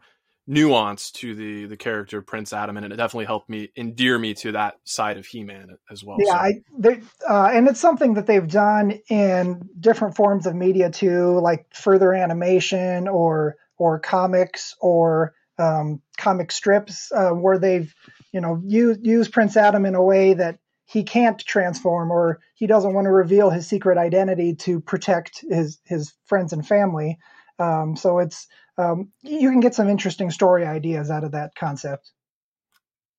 [0.49, 4.51] nuance to the the character Prince Adam, and it definitely helped me endear me to
[4.53, 6.17] that side of He Man as well.
[6.19, 6.37] Yeah, so.
[6.37, 11.39] I, they, uh, and it's something that they've done in different forms of media too,
[11.39, 17.93] like further animation or or comics or um, comic strips uh, where they've
[18.33, 22.65] you know used use Prince Adam in a way that he can't transform or he
[22.65, 27.19] doesn't want to reveal his secret identity to protect his his friends and family.
[27.59, 28.47] Um, so it's
[28.79, 32.11] um, you can get some interesting story ideas out of that concept.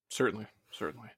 [0.09, 1.11] Certainly, certainly.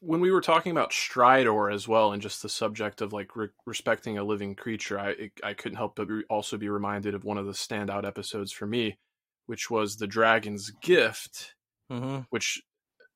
[0.00, 3.48] When we were talking about Stridor as well, and just the subject of like re-
[3.66, 7.38] respecting a living creature, I I couldn't help but re- also be reminded of one
[7.38, 8.98] of the standout episodes for me,
[9.46, 11.56] which was the Dragon's Gift,
[11.90, 12.20] mm-hmm.
[12.30, 12.62] which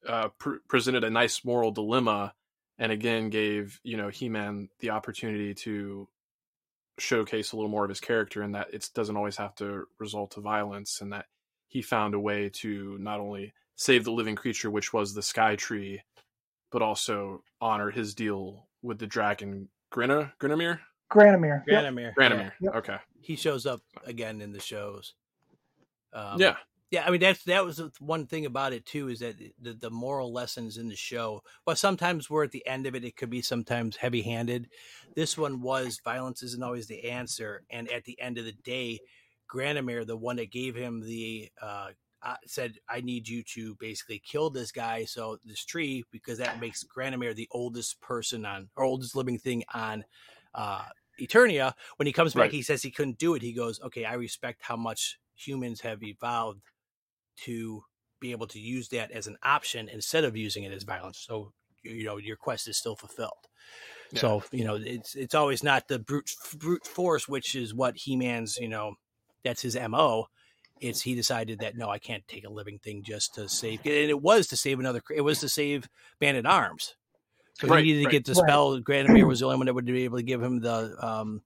[0.06, 2.34] uh, pr- presented a nice moral dilemma,
[2.76, 6.08] and again gave you know He Man the opportunity to
[7.00, 10.32] showcase a little more of his character, and that it doesn't always have to result
[10.32, 11.26] to violence, and that
[11.68, 15.56] he found a way to not only save the living creature, which was the Sky
[15.56, 16.02] Tree,
[16.70, 20.78] but also honor his deal with the dragon Grina Grinamir.
[21.10, 21.64] Granamyr.
[21.68, 22.12] Granamyr.
[22.14, 22.52] Granamyr.
[22.60, 22.74] Yep.
[22.76, 22.96] Okay.
[23.20, 25.14] He shows up again in the shows.
[26.12, 26.56] Um, yeah.
[26.90, 29.90] Yeah, I mean that's that was one thing about it too is that the, the
[29.90, 31.42] moral lessons in the show.
[31.64, 33.04] Well, sometimes we're at the end of it.
[33.04, 34.68] It could be sometimes heavy handed.
[35.14, 38.98] This one was violence isn't always the answer, and at the end of the day,
[39.52, 41.90] Granamyr, the one that gave him the uh,
[42.22, 46.58] uh, said, "I need you to basically kill this guy, so this tree, because that
[46.60, 50.04] makes Granamyr the oldest person on or oldest living thing on
[50.54, 50.86] uh,
[51.20, 52.52] Eternia." When he comes back, Right.
[52.52, 53.42] he says he couldn't do it.
[53.42, 56.62] He goes, "Okay, I respect how much humans have evolved
[57.44, 57.84] to
[58.20, 61.52] be able to use that as an option instead of using it as violence." So
[61.82, 63.48] you know your quest is still fulfilled.
[64.12, 64.20] Yeah.
[64.20, 68.16] So you know it's it's always not the brute brute force, which is what He
[68.16, 68.94] Man's you know
[69.42, 70.26] that's his mo
[70.80, 73.80] it's he decided that no, I can't take a living thing just to save.
[73.84, 75.02] And it was to save another.
[75.14, 75.88] It was to save
[76.20, 76.96] Man at Arms.
[77.54, 78.10] So Right, he needed right.
[78.12, 78.80] to get the spell.
[78.80, 81.42] Granamyr was the only one that would be able to give him the um,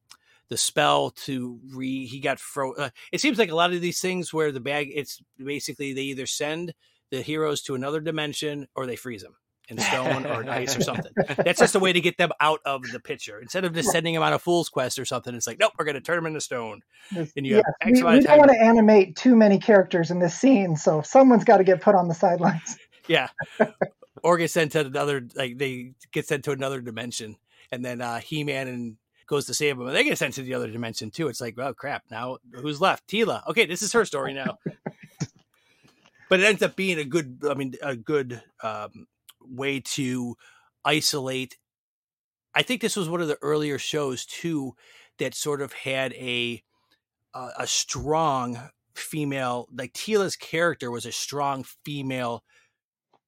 [0.49, 2.07] the spell to re.
[2.07, 2.75] He got fro.
[2.75, 4.91] Uh, it seems like a lot of these things where the bag.
[4.95, 6.75] It's basically they either send
[7.11, 9.37] the heroes to another dimension or they freeze them
[9.69, 11.13] in stone or ice or something.
[11.37, 13.41] That's just a way to get them out of the picture.
[13.41, 15.85] Instead of just sending them on a fool's quest or something, it's like nope, we're
[15.85, 16.83] going to turn them into stone.
[17.15, 20.39] And you Yes, have we, we don't want to animate too many characters in this
[20.39, 22.79] scene, so someone's got to get put on the sidelines.
[23.09, 23.29] Yeah.
[24.23, 27.37] or get sent to another like they get sent to another dimension
[27.71, 30.43] and then uh He Man and goes to save them and they get sent to
[30.43, 31.29] the other dimension too.
[31.29, 33.09] It's like, oh crap, now who's left?
[33.09, 33.47] Teela.
[33.49, 34.59] Okay, this is her story now.
[36.29, 39.07] but it ends up being a good I mean a good um
[39.41, 40.37] way to
[40.85, 41.57] isolate
[42.55, 44.75] I think this was one of the earlier shows too
[45.19, 46.63] that sort of had a
[47.35, 52.45] uh, a strong female like Teela's character was a strong female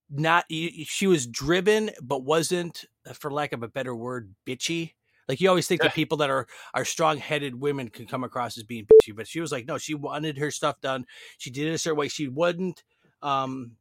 [0.09, 4.93] not she was driven but wasn't uh, for lack of a better word bitchy
[5.29, 5.89] like you always think Yeah.
[5.89, 9.41] that people that are are strong-headed women can come across as being bitchy but she
[9.41, 11.07] was like no she wanted her stuff done.
[11.39, 12.09] She did it a certain way.
[12.09, 12.83] She wouldn't
[13.23, 13.73] um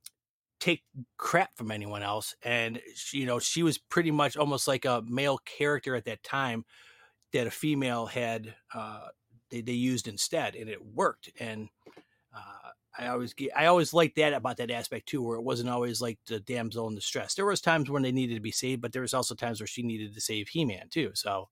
[0.60, 0.84] take
[1.18, 2.36] crap from anyone else.
[2.44, 6.24] And she, you know she was pretty much almost like a male character at that
[6.24, 6.66] time
[7.34, 9.08] that a female had uh
[9.52, 11.30] they, they used instead and it worked.
[11.40, 11.70] And
[12.36, 15.70] uh I always get, I always liked that about that aspect too, where it wasn't
[15.70, 17.36] always like the damsel in distress.
[17.36, 19.68] There was times when they needed to be saved, but there was also times where
[19.68, 21.12] she needed to save He Man too.
[21.14, 21.50] So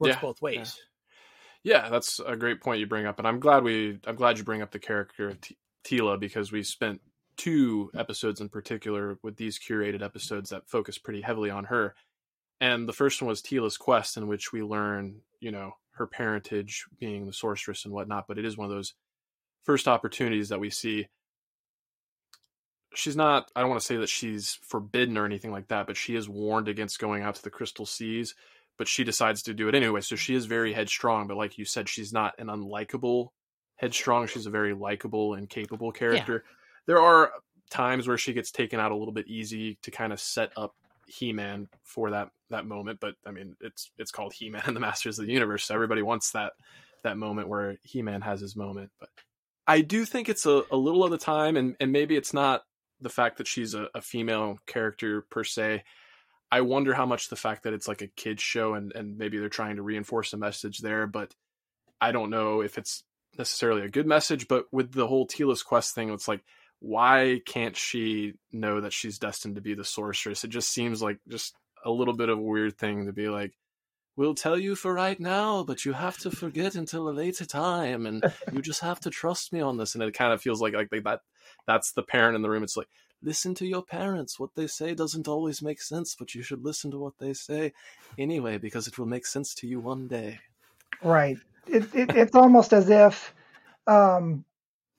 [0.00, 0.78] works Yeah, both ways.
[1.62, 4.44] Yeah, that's a great point you bring up, and I'm glad we I'm glad you
[4.44, 7.00] bring up the character of T- Teela because we spent
[7.36, 11.94] two episodes in particular with these curated episodes that focus pretty heavily on her.
[12.60, 16.86] And the first one was Teela's quest, in which we learn, you know, her parentage
[16.98, 18.26] being the sorceress and whatnot.
[18.26, 18.94] But it is one of those
[19.66, 21.08] first opportunities that we see.
[22.94, 25.98] She's not, I don't want to say that she's forbidden or anything like that, but
[25.98, 28.34] she is warned against going out to the crystal seas
[28.76, 30.00] but she decides to do it anyway.
[30.00, 33.28] So she is very headstrong, but like you said, she's not an unlikable
[33.76, 34.26] headstrong.
[34.26, 36.44] She's a very likable and capable character.
[36.86, 37.32] There are
[37.70, 40.74] times where she gets taken out a little bit easy to kind of set up
[41.06, 45.18] He-Man for that that moment, but I mean, it's it's called He-Man and the Masters
[45.18, 46.52] of the Universe, so everybody wants that
[47.02, 48.90] that moment where He-Man has his moment.
[49.00, 49.08] But
[49.66, 52.62] I do think it's a, a little of the time, and and maybe it's not
[53.00, 55.84] the fact that she's a, a female character per se.
[56.50, 59.38] I wonder how much the fact that it's like a kids show and and maybe
[59.38, 61.34] they're trying to reinforce a message there, but
[62.00, 63.04] I don't know if it's
[63.36, 64.48] necessarily a good message.
[64.48, 66.44] But with the whole Teela's quest thing, it's like
[66.80, 70.44] why can't she know that she's destined to be the sorceress?
[70.44, 73.52] It just seems like just a little bit of a weird thing to be like.
[74.16, 78.06] We'll tell you for right now, but you have to forget until a later time,
[78.06, 79.94] and you just have to trust me on this.
[79.94, 81.20] And it kind of feels like like they, that
[81.66, 82.62] that's the parent in the room.
[82.62, 82.88] It's like
[83.22, 84.38] listen to your parents.
[84.38, 87.72] What they say doesn't always make sense, but you should listen to what they say
[88.18, 90.40] anyway because it will make sense to you one day.
[91.02, 91.36] Right.
[91.66, 93.34] It, it, it's almost as if,
[93.86, 94.44] um,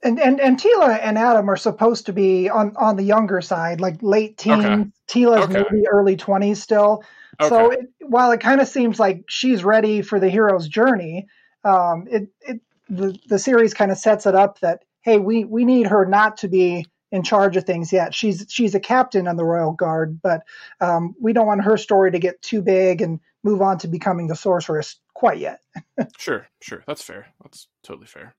[0.04, 3.82] and, and, and Teela and Adam are supposed to be on, on the younger side,
[3.82, 4.64] like late teens.
[4.64, 4.86] Okay.
[5.08, 5.64] Teela's Okay.
[5.72, 7.04] maybe early 20s still.
[7.42, 11.28] So it, while it kind of seems like she's ready for the hero's journey,
[11.64, 15.66] um, it, it the, the series kind of sets it up that hey, we we
[15.66, 18.14] need her not to be in charge of things yet.
[18.14, 20.42] She's she's a captain on the Royal Guard, but
[20.82, 24.28] um, we don't want her story to get too big and move on to becoming
[24.28, 25.62] the sorceress quite yet.
[26.18, 26.84] Sure, sure.
[26.86, 27.28] That's fair.
[27.42, 28.36] That's totally fair.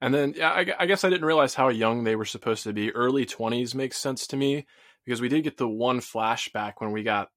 [0.00, 2.72] And then, yeah, I, I guess I didn't realize how young they were supposed to
[2.72, 2.90] be.
[2.90, 4.66] Early 20s makes sense to me
[5.04, 7.30] because we did get the one flashback when we got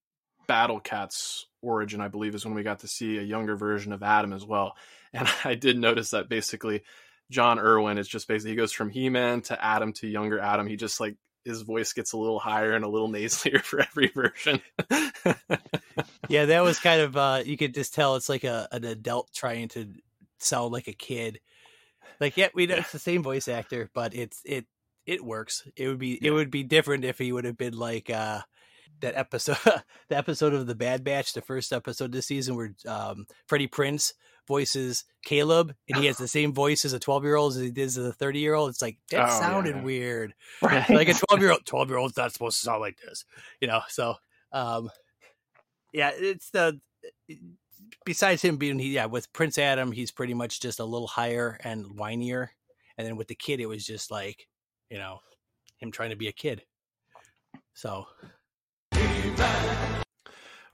[0.48, 4.04] Battle Cat's origin, I believe, is when we got to see a younger version of
[4.04, 4.76] Adam as well.
[5.14, 6.84] And I did notice that basically
[7.32, 10.68] John Erwin is just basically, he goes from He Man to Adam to younger Adam.
[10.68, 14.08] He just like, his voice gets a little higher and a little nasalier for every
[14.08, 14.62] version.
[16.30, 19.32] Yeah, that was kind of uh you could just tell it's like a an adult
[19.34, 19.94] trying to
[20.40, 21.40] sound like a kid.
[22.20, 24.66] Like, yeah, we know it's the same voice actor, but it's it
[25.08, 25.68] it works.
[25.76, 28.42] It would be it would be different if he would have been like uh
[29.00, 29.58] that episode
[30.10, 34.14] the episode of the Bad Batch, the first episode this season where um Freddie Prinze
[34.48, 37.72] voices Caleb and he has the same voice as a 12 year old as he
[37.72, 38.70] did as a 30 year old.
[38.70, 39.84] It's like that Oh, yeah, sounded yeah.
[39.84, 40.34] weird.
[40.62, 40.90] Right.
[40.90, 43.26] Like a 12 year old 12 year old's not supposed to sound like this.
[43.62, 44.16] You know, so
[44.52, 44.90] um
[45.94, 46.80] yeah, it's the
[48.06, 51.58] besides him being he yeah, with Prince Adam, he's pretty much just a little higher
[51.64, 52.50] and whinier.
[52.98, 54.48] And then with the kid, it was just like,
[54.90, 55.20] you know,
[55.78, 56.64] him trying to be a kid.
[57.74, 58.08] So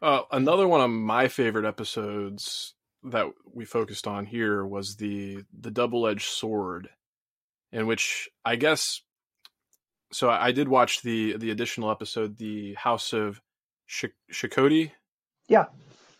[0.01, 5.71] Uh, another one of my favorite episodes that we focused on here was the the
[5.71, 6.89] double edged sword,
[7.71, 9.01] in which I guess.
[10.11, 13.41] So I, I did watch the the additional episode, the House of
[13.85, 14.91] Sh- Shokoti.
[15.47, 15.65] Yeah.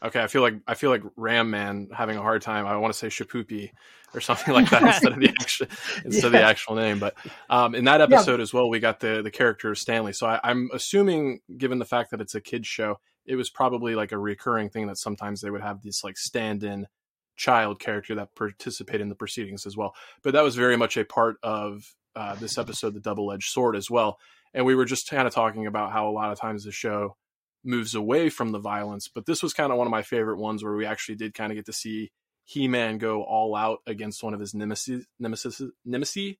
[0.03, 2.65] Okay, I feel like I feel like Ram Man having a hard time.
[2.65, 3.71] I want to say Shapoopy
[4.13, 5.67] or something like that instead of the actual
[6.03, 6.25] instead yeah.
[6.25, 6.99] of the actual name.
[6.99, 7.15] But
[7.49, 8.43] um, in that episode yeah.
[8.43, 10.11] as well, we got the the character of Stanley.
[10.11, 13.95] So I, I'm assuming, given the fact that it's a kids show, it was probably
[13.95, 16.87] like a recurring thing that sometimes they would have this like stand-in
[17.35, 19.95] child character that participated in the proceedings as well.
[20.21, 23.89] But that was very much a part of uh, this episode, the double-edged sword, as
[23.89, 24.19] well.
[24.53, 27.15] And we were just kind of talking about how a lot of times the show
[27.63, 30.63] moves away from the violence, but this was kind of one of my favorite ones
[30.63, 32.11] where we actually did kind of get to see
[32.45, 36.35] He-Man go all out against one of his nemesis, nemesis, nemesis,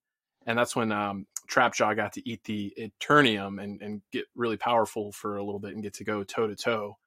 [0.45, 5.11] and that's when um, Trapjaw got to eat the Eternium and, and get really powerful
[5.11, 6.97] for a little bit and get to go toe to toe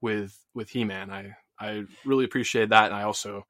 [0.00, 1.10] with with He Man.
[1.10, 3.46] I I really appreciate that, and I also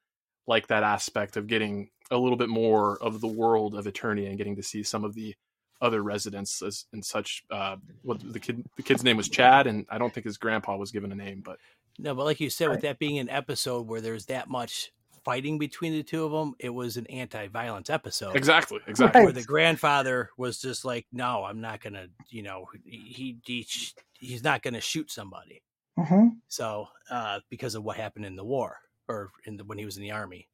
[0.47, 4.39] like that aspect of getting a little bit more of the world of Eternia and
[4.39, 5.35] getting to see some of the
[5.81, 7.45] other residents as, and such.
[7.51, 10.77] Uh, what the kid the kid's name was Chad, and I don't think his grandpa
[10.77, 11.59] was given a name, but
[11.99, 12.15] no.
[12.15, 14.93] But like you said, with that being an episode where there's that much
[15.25, 18.37] fighting between the two of them, it was an anti-violence episode.
[18.37, 19.23] Exactly, exactly.
[19.23, 23.67] Where the grandfather was just like, "No, I'm not gonna," you know, he, he
[24.13, 25.63] he's not gonna shoot somebody.
[25.99, 26.29] Mm-hmm.
[26.49, 29.97] So, uh, because of what happened in the war or in the, when he was
[29.97, 30.49] in the army,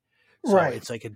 [0.46, 0.74] so right?
[0.74, 1.10] It's like a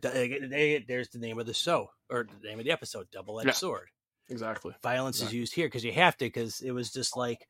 [0.87, 3.89] there's the name of the show or the name of the episode, double-edged yeah, sword.
[4.29, 4.75] Exactly.
[4.83, 5.37] Violence exactly.
[5.37, 7.47] is used here because you have to because it was just like,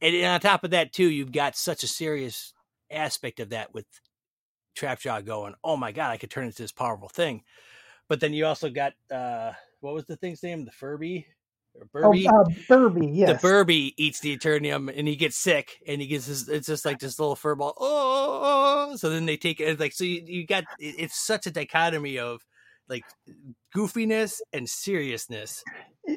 [0.00, 2.52] and on top of that too, you've got such a serious
[2.90, 3.86] aspect of that with
[4.76, 7.42] Trapjaw going, "Oh my god, I could turn into this powerful thing."
[8.08, 10.64] But then you also got uh what was the thing's name?
[10.64, 11.26] The Furby
[11.74, 12.26] or Burby?
[12.28, 13.40] Oh, uh, Burby, yes.
[13.40, 16.48] The Burby eats the Eternium and he gets sick and he gets this.
[16.48, 17.74] It's just like this little furball.
[17.78, 19.78] Oh, so then they take it.
[19.78, 22.42] Like so, you, you got it's such a dichotomy of
[22.88, 23.04] like
[23.74, 25.62] goofiness and seriousness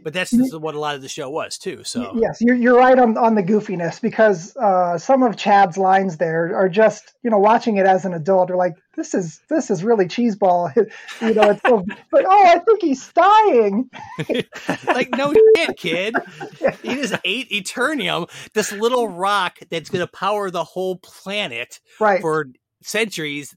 [0.03, 1.83] but that's what a lot of the show was too.
[1.83, 6.17] So yes, you're you're right on on the goofiness because uh, some of Chad's lines
[6.17, 9.71] there are just you know watching it as an adult are like this is this
[9.71, 10.75] is really cheeseball.
[11.21, 13.89] you know, it's so, but oh, I think he's dying.
[14.87, 16.15] like no shit, kid.
[16.83, 22.21] He just ate Eternium, this little rock that's going to power the whole planet right.
[22.21, 22.47] for
[22.83, 23.55] centuries.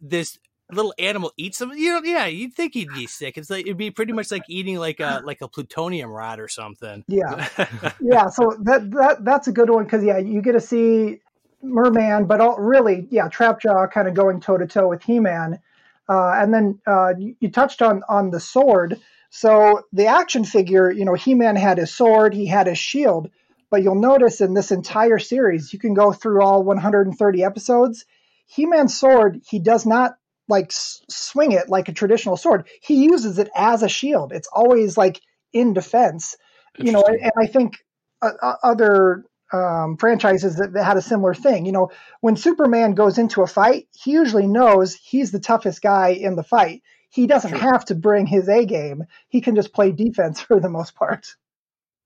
[0.00, 0.38] This
[0.72, 3.38] little animal eats them, you know, yeah, you'd think he'd be sick.
[3.38, 6.48] It's like it'd be pretty much like eating like a like a plutonium rod or
[6.48, 7.04] something.
[7.06, 7.48] Yeah,
[8.00, 8.28] yeah.
[8.28, 11.20] So that that that's a good one because yeah, you get to see
[11.62, 15.60] Merman, but all, really, yeah, Trapjaw kind of going toe to toe with He Man,
[16.08, 19.00] uh, and then uh, you, you touched on on the sword.
[19.30, 23.30] So the action figure, you know, He Man had his sword, he had his shield,
[23.70, 28.04] but you'll notice in this entire series, you can go through all 130 episodes.
[28.46, 30.16] He Man's sword, he does not
[30.48, 32.68] like swing it like a traditional sword.
[32.80, 34.32] He uses it as a shield.
[34.32, 35.20] It's always like
[35.52, 36.36] in defense.
[36.78, 37.78] You know, and, and I think
[38.20, 41.64] uh, uh, other um, franchises that, that, had a similar thing.
[41.64, 41.90] You know,
[42.20, 46.42] when Superman goes into a fight, he usually knows he's the toughest guy in the
[46.42, 46.82] fight.
[47.08, 47.58] He doesn't sure.
[47.60, 49.04] have to bring his A game.
[49.28, 51.26] He can just play defense for the most part.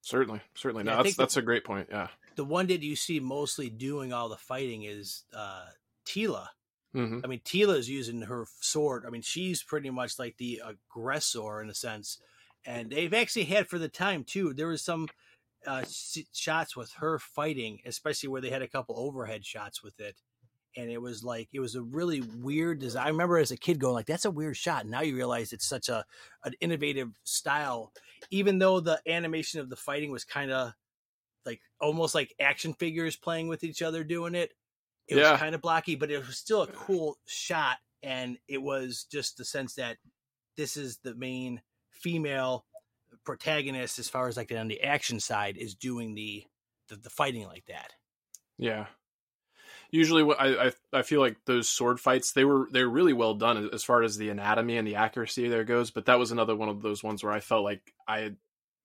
[0.03, 0.84] Certainly, certainly.
[0.84, 1.88] No, yeah, that's that's a great point.
[1.91, 2.09] Yeah.
[2.36, 5.66] The one that you see mostly doing all the fighting is uh,
[6.07, 6.47] Teela
[6.95, 7.20] Mm-hmm.
[7.22, 9.05] I mean, Teela's using her sword.
[9.07, 12.18] I mean, she's pretty much like the aggressor in a sense.
[12.66, 14.53] And they've actually had for the time too.
[14.53, 15.09] There was some
[15.66, 15.84] uh,
[16.32, 20.16] shots with her fighting, especially where they had a couple overhead shots with it.
[20.76, 23.07] And it was like it was a really weird design.
[23.07, 25.66] I remember as a kid going like, "That's a weird shot." Now you realize it's
[25.66, 26.05] such a
[26.45, 27.93] an innovative style,
[28.30, 30.72] even though the animation of the fighting was kind of
[31.45, 34.53] like almost like action figures playing with each other doing it
[35.11, 35.33] it yeah.
[35.33, 37.79] was kind of blocky, but it was still a cool shot.
[38.03, 39.99] And it was just the sense that
[40.57, 42.65] this is the main female
[43.25, 46.45] protagonist as far as like on the action side is doing the
[46.89, 47.93] the, the fighting like that.
[48.59, 48.87] Yeah.
[49.91, 53.35] Usually, what I, I I feel like those sword fights they were they're really well
[53.35, 55.91] done as far as the anatomy and the accuracy there goes.
[55.91, 58.37] But that was another one of those ones where I felt like I had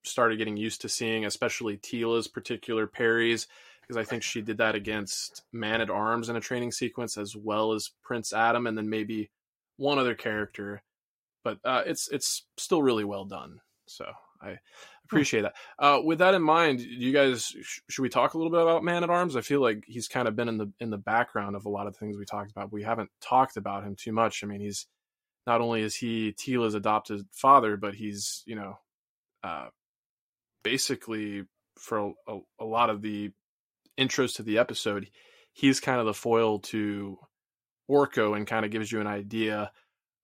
[0.03, 3.47] started getting used to seeing, especially Teela's particular parries
[3.87, 7.35] because I think she did that against Man at Arms in a training sequence as
[7.35, 9.29] well as Prince Adam, and then maybe
[9.77, 10.81] one other character.
[11.43, 13.59] But uh, it's it's still really well done.
[13.87, 14.05] So
[14.41, 14.57] I
[15.05, 15.55] appreciate that.
[15.77, 18.83] Uh, with that in mind, you guys sh- should we talk a little bit about
[18.83, 19.35] Man at Arms?
[19.35, 21.87] I feel like he's kind of been in the in the background of a lot
[21.87, 22.71] of things we talked about.
[22.71, 24.43] We haven't talked about him too much.
[24.43, 24.87] I mean, he's
[25.45, 28.79] not only is he Teela's adopted father, but he's you know
[29.43, 29.67] uh,
[30.63, 31.43] basically
[31.77, 33.31] for a, a, a lot of the
[33.97, 35.09] intros to the episode,
[35.53, 37.17] he's kind of the foil to
[37.89, 39.71] Orko and kind of gives you an idea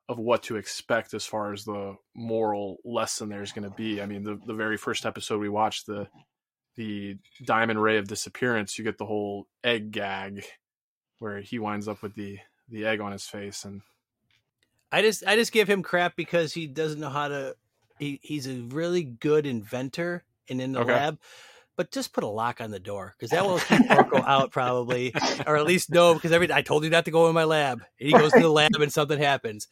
[0.10, 4.02] of what to expect as far as the moral lesson there's going to be.
[4.02, 6.10] I mean, the the very first episode we watched the
[6.76, 10.44] the diamond ray of disappearance, you get the whole egg gag
[11.20, 13.82] where he winds up with the the egg on his face and
[14.92, 17.56] I just I just give him crap because he doesn't know how to
[17.98, 20.82] he, he's a really good inventor and in the Okay.
[20.82, 21.20] lab
[21.78, 25.14] but just put a lock on the door because that will keep Orko out probably,
[25.48, 27.82] or at least no, because every I told you not to go in my lab,
[28.00, 29.68] and he goes to the lab and something happens.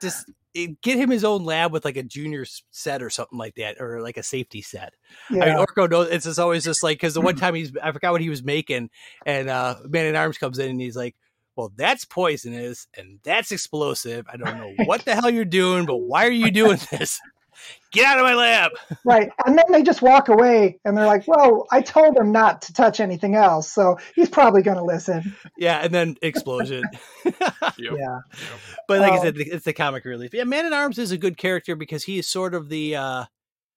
[0.00, 3.80] Just get him his own lab with like a junior set or something like that,
[3.80, 4.94] or like a safety set.
[5.30, 5.64] I mean, Yeah.
[5.64, 8.20] Orko knows it's just always just like because the one time he's I forgot what
[8.20, 8.90] he was making,
[9.24, 11.14] and uh Man at Arms comes in and he's like,
[11.56, 14.26] "Well, that's poisonous and that's explosive.
[14.30, 17.20] I don't know what the hell you're doing, but why are you doing this?
[17.92, 18.72] Get out of my lab!"
[19.04, 19.30] Right.
[19.44, 22.72] And then they just walk away and they're like, well, I told him not to
[22.72, 23.70] touch anything else.
[23.70, 25.34] So he's probably going to listen.
[25.58, 26.84] Yeah, and then explosion.
[27.24, 27.94] Yep.
[27.98, 28.18] Yeah.
[28.88, 29.22] But like I Oh.
[29.22, 30.32] said, it's the comic relief.
[30.34, 32.96] Yeah, Man at Arms is a good character because he is sort of the.
[32.96, 33.24] uh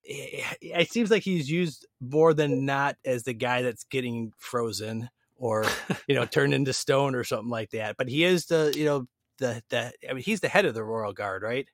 [0.04, 5.64] It seems like he's used more than not as the guy that's getting frozen or
[6.06, 7.96] you know turned into stone or something like that.
[7.96, 9.06] But he is the you know
[9.38, 9.92] the the.
[10.08, 11.66] I mean, he's the head of the Royal Guard, right?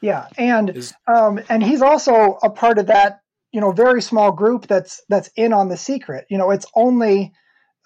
[0.00, 0.26] Yeah.
[0.36, 3.20] And, Is- um, and he's also a part of that,
[3.52, 6.26] you know, very small group that's, that's in on the secret.
[6.28, 7.32] You know, it's only,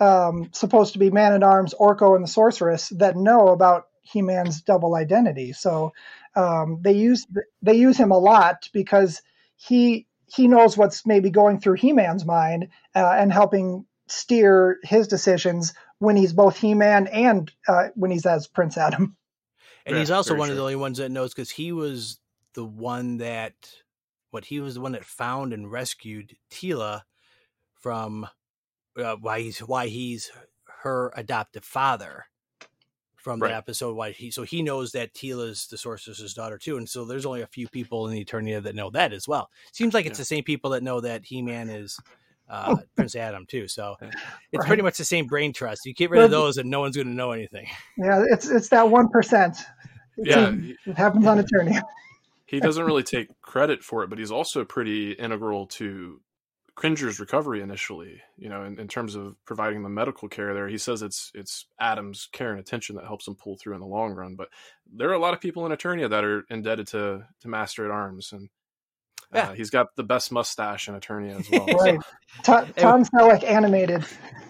[0.01, 4.63] um, supposed to be Man at Arms, Orko, and the Sorceress that know about He-Man's
[4.63, 5.53] double identity.
[5.53, 5.93] So,
[6.35, 7.27] um, they use,
[7.63, 9.23] they use him a lot because
[9.57, 15.73] he, he knows what's maybe going through He-Man's mind, uh, and helping steer his decisions
[15.99, 19.17] when he's both He-Man and, uh, when he's as Prince Adam.
[19.87, 22.18] And Yeah, he's also one of the only ones that knows because he was
[22.55, 23.55] the one that
[24.32, 27.03] what he was the one that found and rescued Teela
[27.72, 28.26] from
[28.99, 30.30] uh, why he's why he's
[30.82, 32.24] her adoptive father
[33.16, 33.51] from Right.
[33.51, 37.05] the episode why he so he knows that Teela's the sorceress's daughter too and so
[37.05, 40.07] there's only a few people in the Eternia that know that as well seems like
[40.07, 40.22] it's Yeah.
[40.22, 41.99] the same people that know that He-Man is
[42.49, 44.12] uh, Prince Adam too so it's
[44.61, 44.66] Right.
[44.66, 47.09] pretty much the same brain trust you get rid of those and no one's going
[47.09, 47.66] to know anything
[47.99, 48.24] Yeah.
[48.30, 49.57] It's, it's that 1%.
[50.17, 50.53] Yeah,
[50.87, 51.83] It happens on Eternia.
[52.47, 56.21] he doesn't really take credit for it, but he's also pretty integral to
[56.77, 58.21] Cringer's recovery initially.
[58.37, 61.67] You know, in, in terms of providing the medical care there, he says it's it's
[61.81, 64.37] Adam's care and attention that helps him pull through in the long run.
[64.37, 64.49] But
[64.93, 67.91] there are a lot of people in Eternia that are indebted to to Master at
[67.91, 68.49] Arms, and
[69.35, 69.55] uh, Yeah.
[69.55, 71.67] he's got the best mustache in Eternia as well.
[71.67, 71.99] Right.
[72.43, 74.05] Tom, Tom Selleck animated.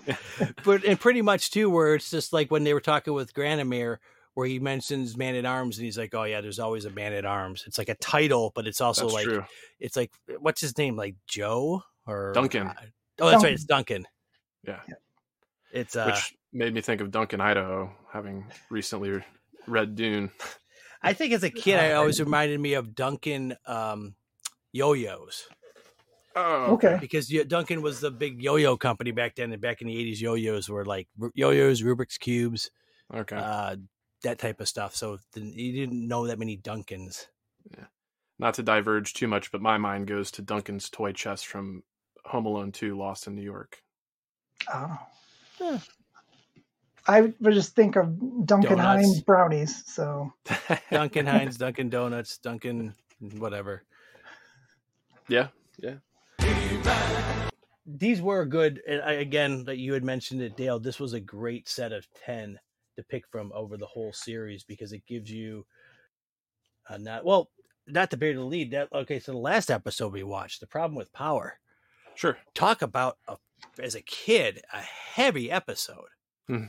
[0.64, 3.98] but and pretty much too, where it's just like when they were talking with Granamyr,
[4.36, 7.14] where he mentions man at arms, and he's like, "Oh yeah, there's always a man
[7.14, 9.44] at arms." It's like a title, but it's also That's like true.
[9.80, 12.70] it's like what's his name, like Joe or Duncan.
[13.18, 14.06] Oh, that's right, it's Duncan.
[14.62, 14.80] Yeah.
[15.72, 19.22] It's uh, Which made me think of Duncan, Idaho, having recently
[19.66, 20.30] read Dune.
[21.02, 24.16] I think as a kid, I always reminded me of Duncan um,
[24.72, 25.48] yo-yos
[26.34, 26.98] Oh, Okay.
[27.00, 30.68] because Duncan was the big yo-yo company back then, and back in the '80s, yo-yos
[30.68, 32.70] were like yo-yos, Rubik's cubes,
[33.14, 33.36] Okay.
[33.36, 33.76] uh,
[34.22, 34.94] that type of stuff.
[34.94, 37.26] So then you didn't know that many Duncans.
[38.38, 41.82] Not to diverge too much, but my mind goes to Duncan's toy chest from
[42.26, 43.82] Home Alone 2 Lost in New York.
[44.72, 44.98] Oh.
[45.58, 45.78] Huh.
[47.08, 49.06] I would just think of Dunkin' Donuts.
[49.06, 49.84] Hines brownies.
[49.86, 50.32] So
[50.90, 52.94] Duncan Hines, Dunkin' Donuts, Duncan
[53.38, 53.84] whatever.
[55.28, 55.48] Yeah,
[55.78, 55.96] yeah.
[57.86, 58.82] These were good.
[58.86, 60.80] And I, again, that you had mentioned it, Dale.
[60.80, 62.58] This was a great set of ten
[62.96, 65.66] to pick from over the whole series because it gives you
[66.88, 67.50] uh, not well,
[67.86, 68.72] not to bury the lead.
[68.72, 69.18] That okay.
[69.20, 71.58] So the last episode we watched, the problem with power.
[72.14, 72.38] Sure.
[72.54, 73.36] Talk about a,
[73.78, 76.08] as a kid a heavy episode.
[76.48, 76.64] Hmm.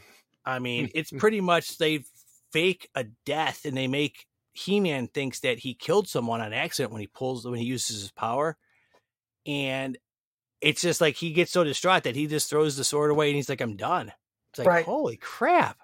[0.46, 2.04] I mean, it's pretty much they
[2.52, 7.02] fake a death and they make He-Man thinks that he killed someone on accident when
[7.02, 8.58] he pulls when he uses his power,
[9.46, 9.98] and
[10.62, 13.36] it's just like he gets so distraught that he just throws the sword away and
[13.36, 14.12] he's like, "I'm done."
[14.50, 14.86] It's like, Right.
[14.86, 15.78] holy crap!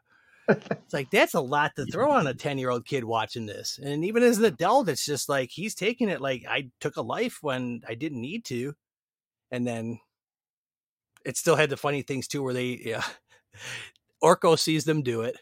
[0.48, 3.80] It's like that's a lot to throw on a ten year old kid watching this,
[3.82, 7.02] and even as an adult, it's just like he's taking it like I took a
[7.02, 8.74] life when I didn't need to,
[9.52, 10.00] and then
[11.26, 13.04] it still had the funny things too, where they yeah,
[14.24, 15.38] Orko sees them do it.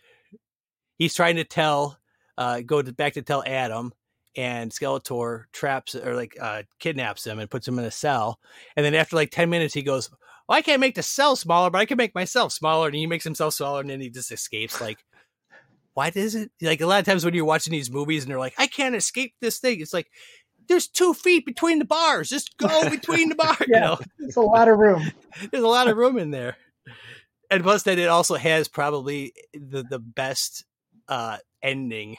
[0.97, 1.97] He's trying to tell,
[2.37, 3.91] uh, go to, back to tell Adam,
[4.37, 8.39] and Skeletor traps or like uh, kidnaps him and puts him in a cell.
[8.75, 10.09] And then after like ten minutes, he goes,
[10.51, 13.07] "Well, I can't make the cell smaller, but I can make myself smaller." And he
[13.07, 14.81] makes himself smaller, and then he just escapes.
[14.81, 14.97] Like,
[15.93, 16.51] why does it?
[16.61, 18.93] Like a lot of times when you're watching these movies and they're like, "I can't
[18.93, 20.11] escape this thing," it's like.
[20.67, 22.29] There's two feet between the bars.
[22.29, 23.57] Just go between the bars.
[23.61, 23.79] You Yeah.
[23.79, 25.11] know, it's a lot of room.
[25.51, 26.55] there's a lot of room in there.
[27.49, 30.63] And plus that it also has probably the, the best
[31.09, 32.17] uh ending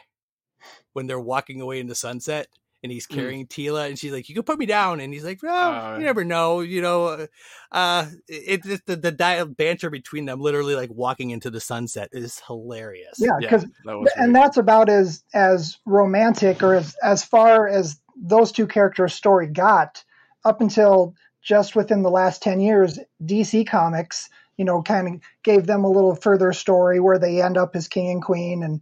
[0.93, 2.49] when they're walking away in the sunset
[2.83, 3.15] and he's Mm.
[3.15, 5.97] carrying Teela and she's like, "You can put me down," and he's like, "No, Uh,
[5.99, 7.27] you never know." You know, uh,
[7.71, 12.09] uh it's just the the di- banter between them, literally like walking into the sunset,
[12.13, 13.19] is hilarious.
[13.19, 14.43] Yeah, Yeah, because that and great.
[14.43, 20.05] that's about as as romantic or as as far as those two characters' story got
[20.45, 25.67] up until just within the last 10 years dc comics you know kind of gave
[25.67, 28.81] them a little further story where they end up as king and queen and or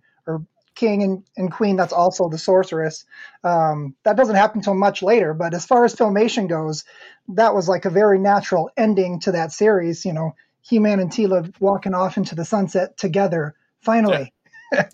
[0.81, 3.05] king and, and queen that's also the sorceress.
[3.45, 6.85] Um, that doesn't happen until much later but as far as filmation goes
[7.29, 11.53] that was like a very natural ending to that series you know he-man and teela
[11.61, 14.33] walking off into the sunset together finally.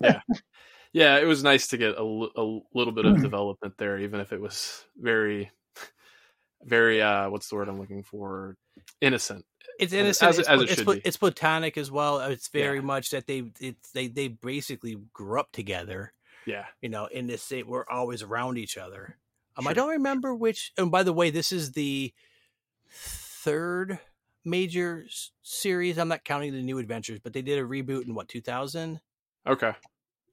[0.01, 0.19] Yeah,
[0.93, 3.21] Yeah, it was nice to get a, l- a little bit of Mm.
[3.21, 5.51] development there, even if it was very,
[6.63, 8.55] very uh, what's the word I'm looking for?
[9.01, 9.45] Innocent.
[9.79, 10.29] It's innocent.
[10.29, 11.01] as it- it's, as pla- it it's, should pla- be.
[11.05, 12.19] it's platonic as well.
[12.21, 12.81] It's very Yeah.
[12.83, 16.13] much that they it's they they basically grew up together.
[16.45, 16.65] Yeah.
[16.81, 19.17] You know, in this state, we're always around each other.
[19.57, 20.71] Um, I don't remember which.
[20.77, 22.13] And by the way, this is the
[22.89, 23.99] third
[24.45, 25.97] major s- series.
[25.97, 28.99] I'm not counting the New Adventures, but they did a reboot in what 2000,
[29.45, 29.73] Okay.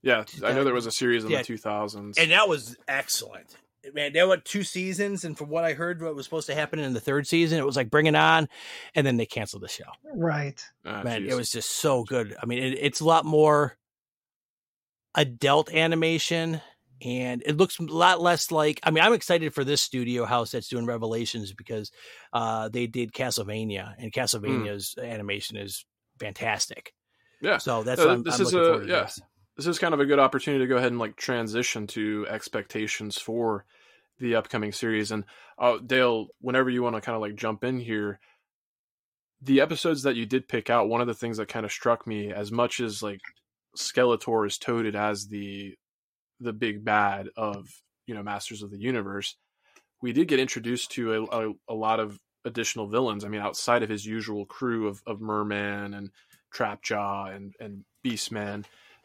[0.03, 1.39] Yeah, I know there was a series in Yeah.
[1.39, 2.18] the 2000s.
[2.18, 3.57] and that was excellent.
[3.93, 6.78] Man, there were two seasons, and from what I heard, what was supposed to happen
[6.78, 8.49] in the third season, it was like bring it on,
[8.95, 9.85] and then they canceled the show.
[10.14, 11.30] right Ah, man, jeez.
[11.30, 12.35] it was just so good.
[12.43, 13.76] I mean, it, it's a lot more
[15.14, 16.61] adult animation,
[17.03, 18.80] and it looks a lot less like.
[18.82, 21.91] I mean, I'm excited for this studio house that's doing Revelations because
[22.32, 25.85] uh, they did Castlevania, and Castlevania's animation is
[26.18, 26.93] fantastic.
[27.41, 27.59] Yeah.
[27.59, 28.93] So that's Uh, what I'm, this I'm is looking a- forward to.
[28.93, 29.03] yeah.
[29.03, 29.20] this.
[29.57, 33.18] This is kind of a good opportunity to go ahead and like transition to expectations
[33.18, 33.64] for
[34.18, 35.11] the upcoming series.
[35.11, 35.24] And
[35.59, 38.20] uh, Dale, whenever you want to kind of like jump in here,
[39.40, 42.07] the episodes that you did pick out, one of the things that kind of struck
[42.07, 43.20] me, as much as like
[43.76, 45.74] Skeletor is touted as the
[46.40, 47.66] the big bad of
[48.07, 49.36] you know Masters of the Universe,
[50.00, 53.24] we did get introduced to a, a, a lot of additional villains.
[53.24, 56.11] I mean, outside of his usual crew of, of Merman and
[56.55, 58.64] Trapjaw and and Beastman,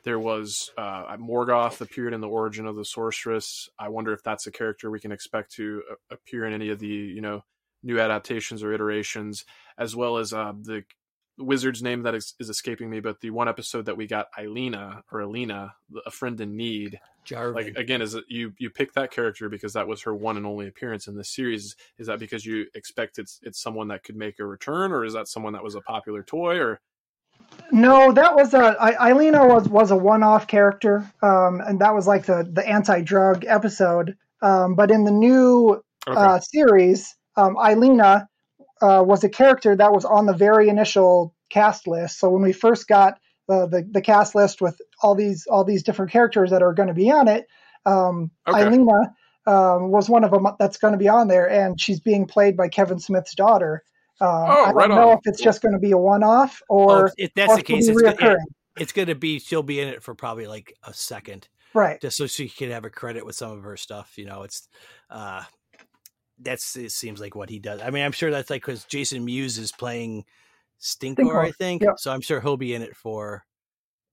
[0.09, 3.69] there was uh, Morgoth appeared in the Origin of the Sorceress.
[3.77, 6.79] I wonder if that's a character we can expect to uh, appear in any of
[6.79, 7.43] the you know
[7.83, 9.45] new adaptations or iterations,
[9.77, 10.83] as well as uh, the
[11.37, 15.03] wizard's name that is, is escaping me, but the one episode that we got, Elena
[15.11, 15.75] or Elena,
[16.07, 16.99] a friend in need.
[17.53, 20.45] Like again, is it you you picked that character because that was her one and
[20.47, 21.75] only appearance in this series?
[21.99, 25.13] Is that because you expect it's it's someone that could make a return, or is
[25.13, 26.57] that someone that was a popular toy?
[26.57, 26.81] Or
[27.71, 32.07] No, that was a I, Ileena was was a one-off character, um, and that was
[32.07, 34.15] like the the anti-drug episode.
[34.41, 38.27] Um, but in the new okay, uh, series, um, Ileena
[38.81, 42.19] uh, was a character that was on the very initial cast list.
[42.19, 45.83] So when we first got the the, the cast list with all these all these
[45.83, 47.45] different characters that are going to be on it,
[47.85, 48.61] um, Okay.
[48.61, 49.13] Ileena
[49.45, 52.57] um, was one of them that's going to be on there, and she's being played
[52.57, 53.83] by Kevin Smith's daughter.
[54.21, 55.17] Um, Oh, I don't right know on.
[55.17, 57.63] if it's just going to be a one-off Oh, or if- if that's or the
[57.63, 58.45] case, be it's, gonna- yeah, reoccurring.
[58.81, 61.47] it's going to be she'll be in it for probably like a second.
[61.73, 62.01] Right.
[62.01, 64.17] just so she can have a credit with some of her stuff.
[64.17, 64.67] You know, it's
[65.11, 65.43] uh
[66.39, 67.79] that's it seems like what he does.
[67.81, 70.25] I mean, I'm sure that's like because Jason Mewes is playing
[70.81, 71.83] Stinkor, Stinkor, I think.
[71.83, 71.95] yep.
[71.99, 73.45] So I'm sure he'll be in it for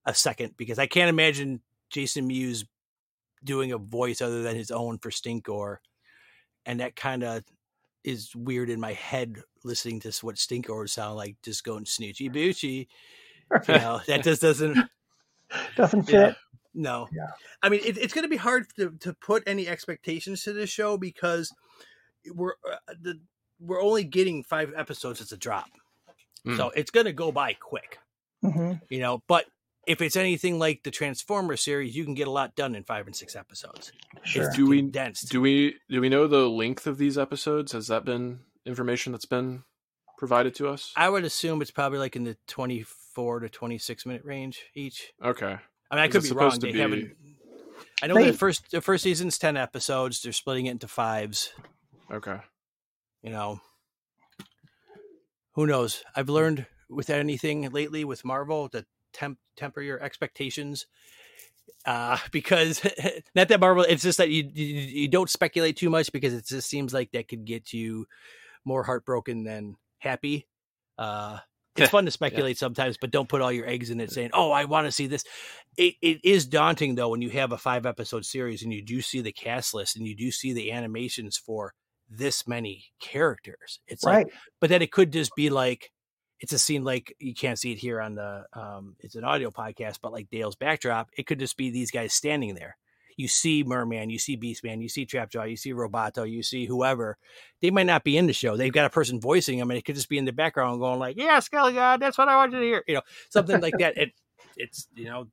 [0.05, 2.63] a second because I can't imagine Jason Mewes
[3.43, 5.77] doing a voice other than his own for Stinkor,
[6.65, 7.43] and that kind of
[8.03, 12.31] is weird in my head listening to what Stinkor would sound like, just going snoochy
[12.33, 12.87] boochy.
[13.67, 14.77] You know, that just doesn't
[15.75, 16.13] Doesn't fit.
[16.13, 16.33] yeah.
[16.73, 17.07] No.
[17.11, 17.27] Yeah.
[17.63, 20.69] I mean, it, it's going to be hard to, to put any expectations to this
[20.69, 21.51] show because
[22.33, 23.19] we're uh, the
[23.59, 25.69] we're only getting five episodes as a drop,
[26.45, 26.55] Mm.
[26.57, 27.97] so it's going to go by quick,
[28.43, 29.23] hmm you know.
[29.27, 29.45] But
[29.87, 33.07] if it's anything like the Transformer series, you can get a lot done in five
[33.07, 33.91] and six episodes.
[34.23, 34.43] Sure.
[34.47, 34.81] It's Do we-
[35.29, 37.71] do we do we know the length of these episodes?
[37.71, 39.63] Has that been information that's been
[40.17, 40.91] provided to us?
[40.95, 45.11] I would assume it's probably like in the twenty-four to twenty-six minute range each.
[45.23, 45.57] Okay,
[45.91, 46.57] I mean, I could be wrong.
[46.59, 47.15] They be- haven't.
[48.01, 50.21] I know They- the first the first season's ten episodes.
[50.21, 51.53] They're splitting it into fives.
[52.11, 52.37] okay.
[53.23, 53.59] you know
[55.53, 60.85] who knows i've learned with anything lately with marvel to temp- temper your expectations
[61.85, 62.81] uh because
[63.35, 66.45] not that marvel it's just that you, you you don't speculate too much because it
[66.45, 68.05] just seems like that could get you
[68.67, 70.47] more heartbroken than happy.
[70.97, 71.39] Uh
[71.77, 74.49] it's fun to speculate sometimes but don't put all your eggs in it saying oh
[74.51, 75.23] i want to see this.
[75.77, 78.99] It, it is daunting though when you have a five episode series and you do
[78.99, 81.75] see the cast list and you do see the animations for
[82.09, 83.79] this many characters.
[83.87, 84.27] It's like Right.
[84.59, 85.91] but then it could just be like
[86.39, 89.51] it's a scene like you can't see it here on the um, it's an audio
[89.51, 92.75] podcast, but like Dale's backdrop, it could just be these guys standing there.
[93.17, 97.17] You see Merman, you see Beastman, you see Trapjaw, you see Roboto, you see whoever.
[97.61, 98.55] They might not be in the show.
[98.55, 100.99] They've got a person voicing them, and it could just be in the background going
[100.99, 103.73] like, "Yeah, Skelly God, that's what I want you to hear," you know, something like
[103.79, 103.97] that.
[103.97, 104.11] It,
[104.55, 105.27] it's you know,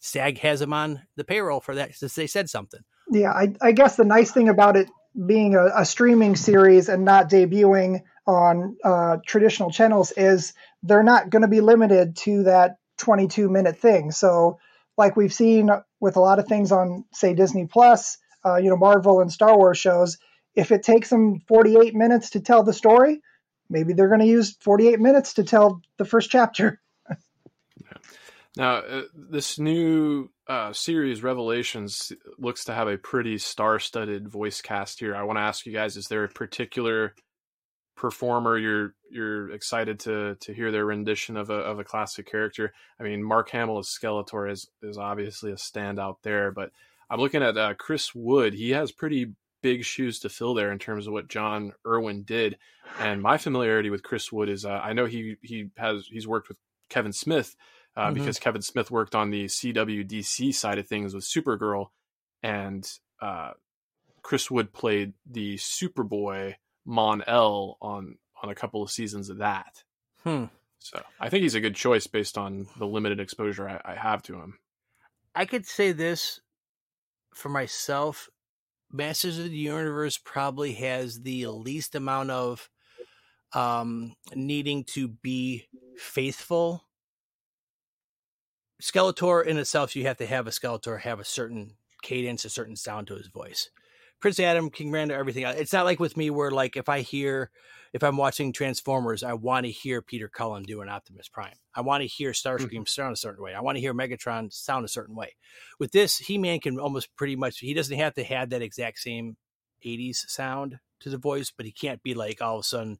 [0.00, 2.80] SAG has them on the payroll for that since they said something.
[3.10, 4.88] Yeah, I, I guess the nice thing about it
[5.26, 10.52] being a, a streaming series and not debuting on uh, traditional channels is
[10.82, 14.10] they're not going to be limited to that 22 minute thing.
[14.10, 14.58] So,
[14.98, 15.70] like we've seen
[16.00, 19.56] with a lot of things on, say, Disney Plus, uh, you know, Marvel and Star
[19.56, 20.18] Wars shows,
[20.54, 23.22] if it takes them 48 minutes to tell the story,
[23.70, 26.80] maybe they're going to use 48 minutes to tell the first chapter.
[28.56, 34.98] Now, uh, this new uh, series, Revelations, looks to have a pretty star-studded voice cast
[34.98, 35.14] here.
[35.14, 37.14] I want to ask you guys: Is there a particular
[37.98, 42.72] performer you're you're excited to to hear their rendition of a of a classic character.
[42.98, 46.70] I mean, Mark Hamill as Skeletor is is obviously a standout there, but
[47.10, 48.54] I'm looking at uh, Chris Wood.
[48.54, 49.32] He has pretty
[49.62, 52.58] big shoes to fill there in terms of what John Erwin did.
[53.00, 56.48] And my familiarity with Chris Wood is uh, I know he he has he's worked
[56.48, 57.56] with Kevin Smith
[57.96, 58.14] uh, mm-hmm.
[58.14, 61.88] because Kevin Smith worked on the CWDC side of things with Supergirl,
[62.42, 62.90] and
[63.20, 63.52] uh,
[64.22, 66.54] Chris Wood played the Superboy
[66.88, 69.84] Mon-El on on a couple of seasons of that.
[70.24, 70.44] Hmm.
[70.78, 74.22] So I think he's a good choice based on the limited exposure I, I have
[74.24, 74.58] to him.
[75.34, 76.40] I could say this
[77.34, 78.28] for myself.
[78.90, 82.70] Masters of the Universe probably has the least amount of
[83.52, 85.68] um, needing to be
[85.98, 86.84] faithful.
[88.80, 92.76] Skeletor in itself, you have to have a Skeletor have a certain cadence, a certain
[92.76, 93.68] sound to his voice.
[94.20, 95.44] Prince Adam, King Randor, everything.
[95.44, 97.50] It's not like with me where like if I hear
[97.92, 101.54] if I'm watching Transformers, I want to hear Peter Cullen do an Optimus Prime.
[101.74, 102.82] I want to hear Starscream mm-hmm.
[102.84, 103.54] sound a certain way.
[103.54, 105.36] I want to hear Megatron sound a certain way.
[105.78, 108.98] With this, He Man can almost pretty much he doesn't have to have that exact
[108.98, 109.36] same
[109.84, 112.98] 80s sound to the voice, but he can't be like all of a sudden,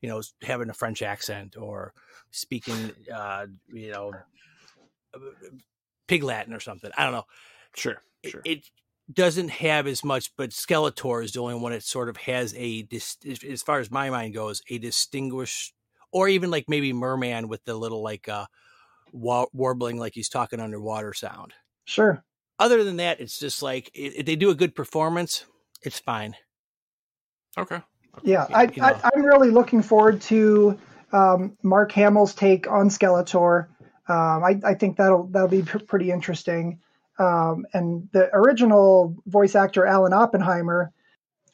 [0.00, 1.92] you know, having a French accent or
[2.30, 4.12] speaking uh, you know
[6.06, 6.90] pig Latin or something.
[6.96, 7.26] I don't know.
[7.74, 8.00] Sure.
[8.24, 8.42] Sure.
[8.44, 8.70] It, it
[9.12, 12.86] doesn't have as much, but Skeletor is the only one that sort of has a,
[13.48, 15.74] as far as my mind goes, a distinguished,
[16.12, 18.46] or even like maybe Merman with the little like uh,
[19.12, 21.54] warbling like he's talking underwater sound.
[21.84, 22.22] Sure.
[22.58, 25.46] Other than that, it's just like if they do a good performance,
[25.82, 26.36] it's fine.
[27.56, 27.80] Okay.
[28.22, 29.00] Yeah, I, you know.
[29.02, 30.78] I, am really looking forward to
[31.12, 33.68] um, Mark Hamill's take on Skeletor.
[34.08, 36.80] Um, I, I, think that'll that'll be pr- pretty interesting.
[37.20, 40.90] Um, and the original voice actor Alan Oppenheimer,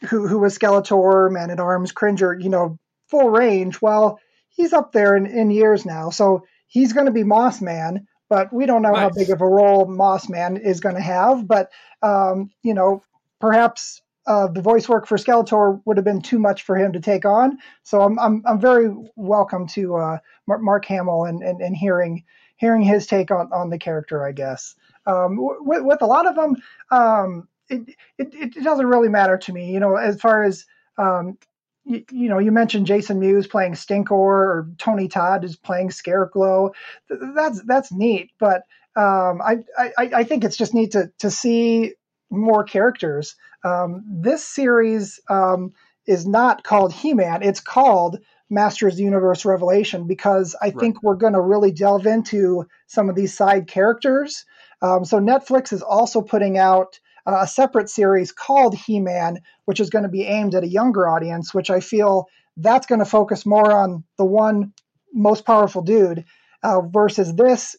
[0.09, 3.83] who who was Skeletor, Man at Arms, Cringer, you know, full range.
[3.83, 8.07] Well, he's up there in, in years now, so he's going to be Moss Man.
[8.29, 9.01] But we don't know nice.
[9.01, 11.49] how big of a role Moss Man is going to have.
[11.49, 13.03] But um, you know,
[13.41, 17.01] perhaps uh, the voice work for Skeletor would have been too much for him to
[17.01, 17.59] take on.
[17.83, 22.25] So I'm I'm, I'm very welcome to uh, Mark Hamill and, and, and hearing
[22.57, 24.75] hearing his take on, on the character, I guess.
[25.07, 26.57] Um, with, with a lot of them,
[26.91, 29.73] um, it, it, it doesn't really matter to me.
[29.73, 30.67] You know, as far as
[30.99, 31.39] um,
[31.85, 36.71] you, you, know, you mentioned Jason Mewes playing Stinkor or Tony Todd is playing Scareglow.
[37.09, 38.63] That's that's neat, but
[38.97, 41.95] um, I, I I think it's just neat to to see
[42.31, 43.37] more characters.
[43.65, 45.73] Um, this series um,
[46.07, 48.19] is not called He-Man; it's called
[48.51, 50.79] Masters of the Universe Revelation because I right.
[50.79, 54.45] think we're going to really delve into some of these side characters
[54.83, 59.91] um, so Netflix is also putting out uh, a separate series called He-Man, which is
[59.91, 63.45] going to be aimed at a younger audience, which I feel that's going to focus
[63.45, 64.73] more on the one
[65.13, 66.25] most powerful dude
[66.63, 67.77] uh, versus this.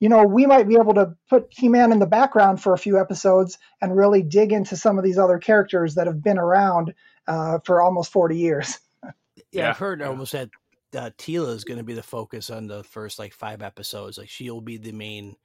[0.00, 3.00] You know, we might be able to put He-Man in the background for a few
[3.00, 6.94] episodes and really dig into some of these other characters that have been around
[7.26, 8.78] uh, for almost 40 years.
[9.04, 9.10] yeah,
[9.52, 10.50] yeah, I've heard almost that
[10.96, 14.18] uh, Teela is going to be the focus on the first like five episodes.
[14.18, 15.36] Like she'll be the main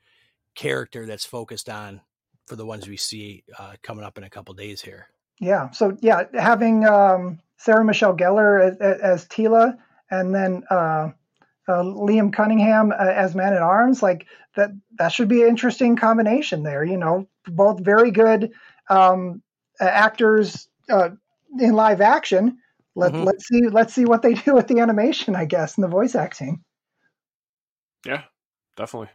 [0.56, 2.02] character that's focused on
[2.48, 5.08] for the ones we see uh, coming up in a couple days here.
[5.40, 5.72] Yeah.
[5.72, 9.78] So yeah, having um, Sarah Michelle Gellar as, as Teela,
[10.12, 11.10] and then uh,
[11.68, 14.72] uh, Liam Cunningham uh, as Man at Arms, like that.
[15.00, 16.84] That should be an interesting combination there.
[16.84, 18.52] You know, both very good
[18.90, 19.42] um,
[19.80, 21.10] actors uh,
[21.60, 22.58] in live action.
[22.96, 23.24] Let mm-hmm.
[23.24, 26.16] let's see let's see what they do with the animation, I guess, and the voice
[26.16, 26.64] acting.
[28.06, 28.24] Yeah,
[28.76, 29.10] definitely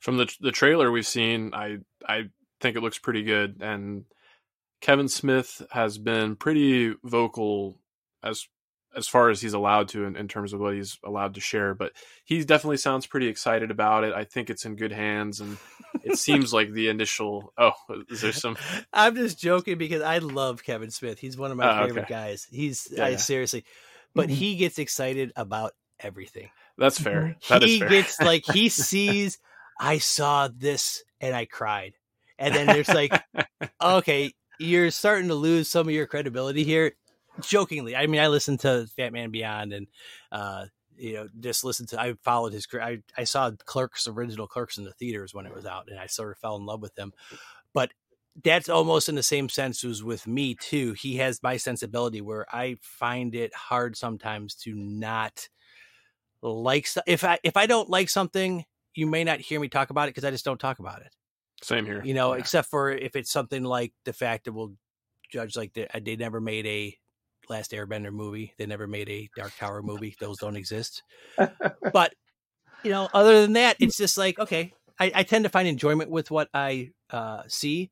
[0.00, 2.24] from the the trailer we've seen, I I
[2.60, 4.04] think it looks pretty good, and
[4.80, 7.78] Kevin Smith has been pretty vocal
[8.22, 8.46] as
[8.96, 11.74] as far as he's allowed to in, in, terms of what he's allowed to share.
[11.74, 11.92] But
[12.24, 14.12] he definitely sounds pretty excited about it.
[14.12, 15.58] I think it's in good hands, and
[16.02, 17.52] it seems like the initial.
[17.56, 17.72] Oh,
[18.08, 18.56] is there some?
[18.92, 21.18] I'm just joking because I love Kevin Smith.
[21.18, 22.14] He's one of my oh, favorite okay.
[22.14, 22.48] guys.
[22.50, 23.16] He's yeah, I, yeah.
[23.18, 23.64] seriously,
[24.14, 24.34] but mm-hmm.
[24.34, 26.50] he gets excited about everything.
[26.78, 27.36] That's fair.
[27.42, 27.54] Mm-hmm.
[27.54, 27.88] That he fair.
[27.88, 29.38] gets like he sees.
[29.80, 31.94] I saw this and I cried,
[32.38, 33.18] and then there's like,
[33.82, 36.92] okay, you're starting to lose some of your credibility here
[37.40, 37.96] jokingly.
[37.96, 39.86] I mean, I listened to Fat Man Beyond and,
[40.30, 40.66] uh,
[40.96, 42.84] you know, just listened to, I followed his career.
[42.84, 46.06] I, I saw Clerks, original Clerks in the theaters when it was out and I
[46.06, 47.14] sort of fell in love with him.
[47.72, 47.92] But
[48.44, 50.92] that's almost in the same sense as with me too.
[50.92, 55.48] He has my sensibility where I find it hard sometimes to not
[56.42, 60.08] like, if I, if I don't like something, you may not hear me talk about
[60.08, 61.14] it because I just don't talk about it.
[61.62, 62.02] Same here.
[62.04, 62.40] You know, yeah.
[62.40, 64.74] except for if it's something like the fact that we'll
[65.30, 66.96] judge like the, they never made a
[67.48, 68.54] Last Airbender movie.
[68.58, 70.14] They never made a Dark Tower movie.
[70.20, 71.02] Those don't exist.
[71.92, 72.14] but
[72.84, 74.72] you know, other than that, it's just like okay.
[74.98, 77.90] I, I tend to find enjoyment with what I uh, see,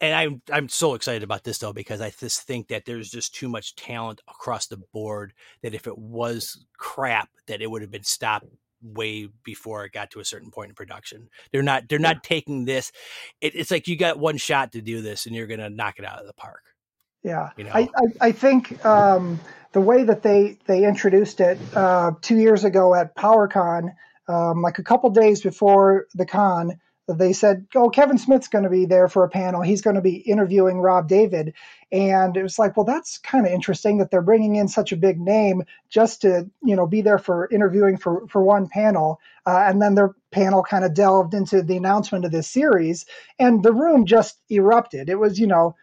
[0.00, 3.34] and I'm I'm so excited about this though because I just think that there's just
[3.34, 5.32] too much talent across the board
[5.62, 8.46] that if it was crap, that it would have been stopped
[8.82, 11.28] way before it got to a certain point in production.
[11.52, 12.92] They're not they're not taking this.
[13.40, 16.04] It, it's like you got one shot to do this, and you're gonna knock it
[16.04, 16.62] out of the park.
[17.22, 17.70] Yeah, you know?
[17.72, 19.40] I, I, I think um,
[19.72, 23.90] the way that they they introduced it uh, two years ago at PowerCon,
[24.28, 26.78] um, like a couple days before the con,
[27.08, 29.60] they said, "Oh, Kevin Smith's going to be there for a panel.
[29.60, 31.54] He's going to be interviewing Rob David,"
[31.90, 34.96] and it was like, "Well, that's kind of interesting that they're bringing in such a
[34.96, 39.64] big name just to you know be there for interviewing for for one panel." Uh,
[39.66, 43.04] and then their panel kind of delved into the announcement of this series,
[43.38, 45.08] and the room just erupted.
[45.08, 45.74] It was you know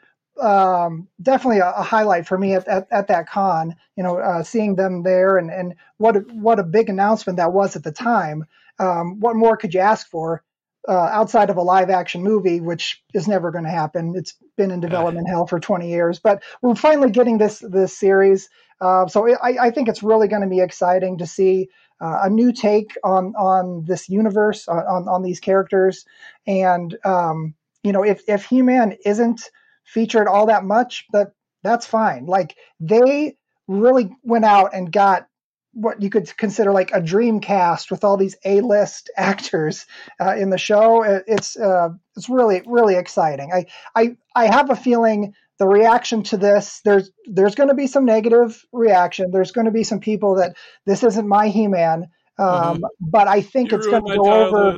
[0.42, 3.76] um, definitely a, a, highlight for me at, at, at, that con.
[3.98, 7.52] You know, uh, seeing them there and and what a, what a big announcement that
[7.52, 8.46] was at the time.
[8.80, 10.44] Um, what more could you ask for
[10.90, 14.14] uh, outside of a live action movie, which is never going to happen?
[14.16, 18.50] It's been in development hell for 20 years, but we're finally getting this this series.
[18.82, 21.68] Uh, so I, I, think it's really going to be exciting to see
[22.02, 26.06] uh, a new take on on this universe, on on, these characters,
[26.48, 29.42] and um, you know, if if He Man isn't
[29.84, 32.26] featured all that much, that that's fine.
[32.26, 33.36] Like they
[33.68, 35.28] really went out and got
[35.74, 39.86] what you could consider like a dream cast with all these A-list actors
[40.20, 41.04] uh, in the show.
[41.04, 43.52] It's uh, it's really really exciting.
[43.54, 43.66] I
[43.96, 48.06] I I have a feeling the reaction to this there's there's going to be some
[48.06, 49.32] negative reaction.
[49.32, 50.56] There's going to be some people that
[50.86, 52.10] this isn't my He-Man.
[52.38, 52.84] Um, mm-hmm.
[53.02, 54.78] But I think you it's going to go over.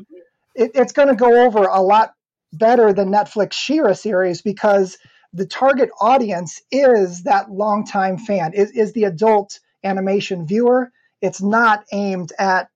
[0.56, 2.14] It, it's going to go over a lot
[2.54, 4.98] better than Netflix She-Ra series because
[5.34, 10.92] the target audience is that longtime fan, is, is the adult animation viewer.
[11.22, 12.70] It's not aimed at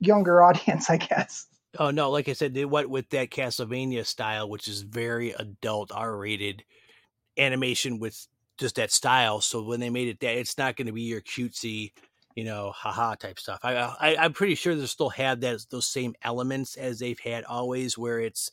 [0.00, 1.46] younger audience, I guess.
[1.78, 5.92] Oh no, like I said, they went with that Castlevania style, which is very adult,
[5.92, 6.64] R-rated
[7.36, 8.26] animation with
[8.58, 9.40] just that style.
[9.40, 11.92] So when they made it that, it's not going to be your cutesy,
[12.34, 13.60] you know, haha type stuff.
[13.62, 17.44] I, I am pretty sure they'll still have that those same elements as they've had
[17.44, 18.50] always, where it's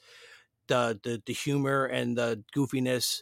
[0.68, 3.22] the the the humor and the goofiness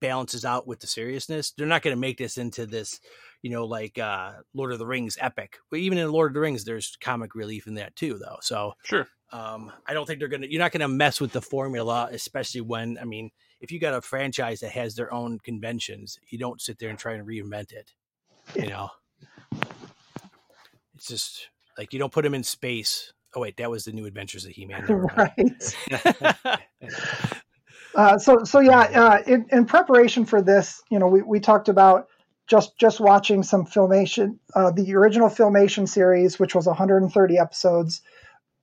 [0.00, 1.52] balances out with the seriousness.
[1.52, 3.00] They're not going to make this into this,
[3.46, 5.58] you know, like uh Lord of the Rings epic.
[5.70, 8.38] But even in Lord of the Rings, there's comic relief in that too, though.
[8.40, 9.06] So sure.
[9.30, 10.48] Um, I don't think they're gonna.
[10.50, 13.30] You're not gonna mess with the formula, especially when I mean,
[13.60, 16.98] if you got a franchise that has their own conventions, you don't sit there and
[16.98, 17.92] try and reinvent it.
[18.56, 18.90] You know,
[20.96, 23.12] it's just like you don't put them in space.
[23.36, 24.86] Oh wait, that was the New Adventures of He-Man.
[25.16, 26.60] Right.
[27.94, 31.70] Uh, so so yeah, uh, in, in, preparation for this, you know, we, we talked
[31.70, 32.08] about
[32.46, 38.02] just just watching some filmation, uh, the original filmation series, which was 130 episodes.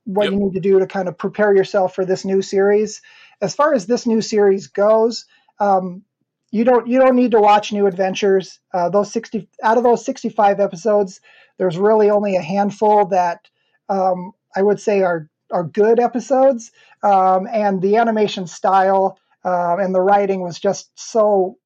[0.06, 0.34] What yep.
[0.34, 3.02] you need to do to kind of prepare yourself for this new series.
[3.42, 5.26] As far as this new series goes,
[5.60, 6.04] um,
[6.52, 8.60] you don't you don't need to watch New Adventures.
[8.74, 11.20] Uh, those 60 out of those 65 episodes,
[11.58, 13.50] there's really only a handful that
[13.90, 16.72] um, I would say are are good episodes,
[17.04, 21.58] um, and the animation style uh, and the writing was just so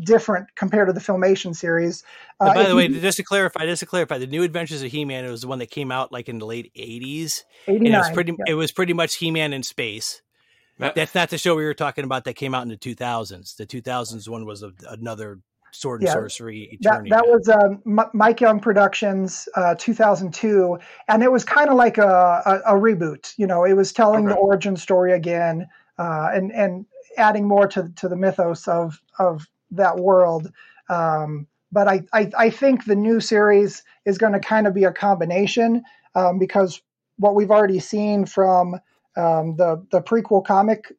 [0.00, 2.02] different compared to the filmation series.
[2.40, 4.90] Uh, by the way, you, just to clarify, just to clarify, the New Adventures of
[4.90, 7.42] He-Man it was the one that came out like in the late '80s.
[7.66, 8.32] And it was pretty.
[8.32, 8.52] Yeah.
[8.52, 10.22] It was pretty much He-Man in space.
[10.78, 13.56] That's not the show we were talking about that came out in the 2000s.
[13.56, 15.40] The 2000s one was a, another
[15.72, 17.10] sword and yeah, sorcery eternity.
[17.10, 20.78] That, that was um, Mike Young Productions, uh, 2002,
[21.08, 23.32] and it was kind of like a, a, a, reboot.
[23.36, 24.34] You know, it was telling okay.
[24.34, 25.66] the origin story again
[25.98, 26.86] uh, and and
[27.16, 29.46] adding more to to the mythos of of
[29.76, 30.50] that world.
[30.88, 34.84] Um, but I, I, I think the new series is going to kind of be
[34.84, 35.82] a combination
[36.14, 36.80] um, because
[37.18, 38.74] what we've already seen from
[39.16, 40.92] um, the the prequel comic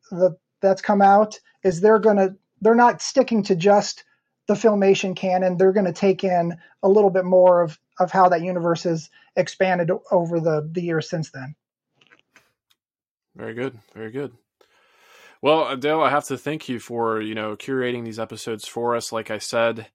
[0.61, 4.03] that's come out is they're going to they're not sticking to just
[4.47, 5.57] the filmation canon.
[5.57, 9.09] They're going to take in a little bit more of of how that universe has
[9.35, 11.55] expanded over the the years since then.
[13.35, 14.33] Very good, very good.
[15.41, 19.11] Well, Dale, I have to thank you for you know curating these episodes for us.
[19.11, 19.87] Like I said,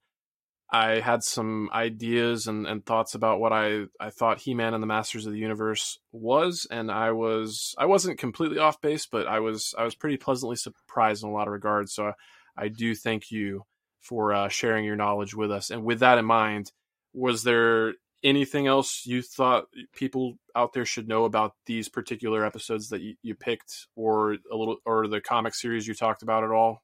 [0.72, 4.82] I had some ideas and, and thoughts about what I, I thought He Man and
[4.82, 9.26] the Masters of the Universe was, and I was I wasn't completely off base, but
[9.26, 11.93] I was I was pretty pleasantly surprised in a lot of regards.
[11.93, 12.12] So I,
[12.57, 13.64] I do thank you
[14.01, 15.70] for uh, sharing your knowledge with us.
[15.70, 16.72] And with that in mind,
[17.12, 17.95] was there
[18.25, 23.14] anything else you thought people out there should know about these particular episodes that you,
[23.23, 26.83] you picked, or a little, or the comic series you talked about at all?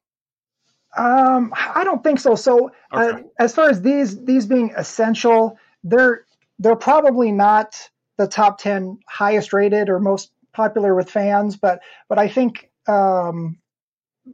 [0.97, 2.35] Um, I don't think so.
[2.35, 3.19] So uh, okay.
[3.19, 6.25] uh, as far as these these being essential, they're
[6.57, 12.17] they're probably not the top ten highest rated or most popular with fans, but but
[12.17, 13.59] I think um,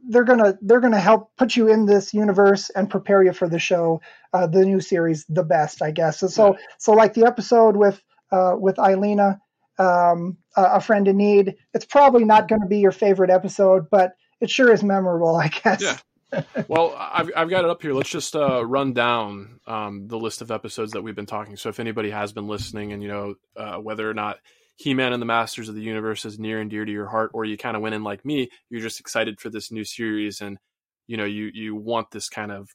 [0.08, 3.58] they're gonna they're gonna help put you in this universe and prepare you for the
[3.58, 4.00] show,
[4.32, 6.20] uh, the new series, the best, I guess.
[6.20, 8.00] So so, so like the episode with
[8.32, 9.40] uh, with Ileena,
[9.78, 11.56] um, a friend in need.
[11.74, 15.48] It's probably not going to be your favorite episode, but it sure is memorable, I
[15.48, 15.82] guess.
[15.82, 15.98] Yeah
[16.68, 17.92] well, I've, I've got it up here.
[17.92, 21.56] Let's just uh, run down um, the list of episodes that we've been talking.
[21.56, 24.38] So if anybody has been listening and, you know, uh, whether or not
[24.76, 27.44] He-Man and the Masters of the Universe is near and dear to your heart, or
[27.44, 30.58] you kind of went in like me, you're just excited for this new series and,
[31.06, 32.68] you know, you, you want this kind of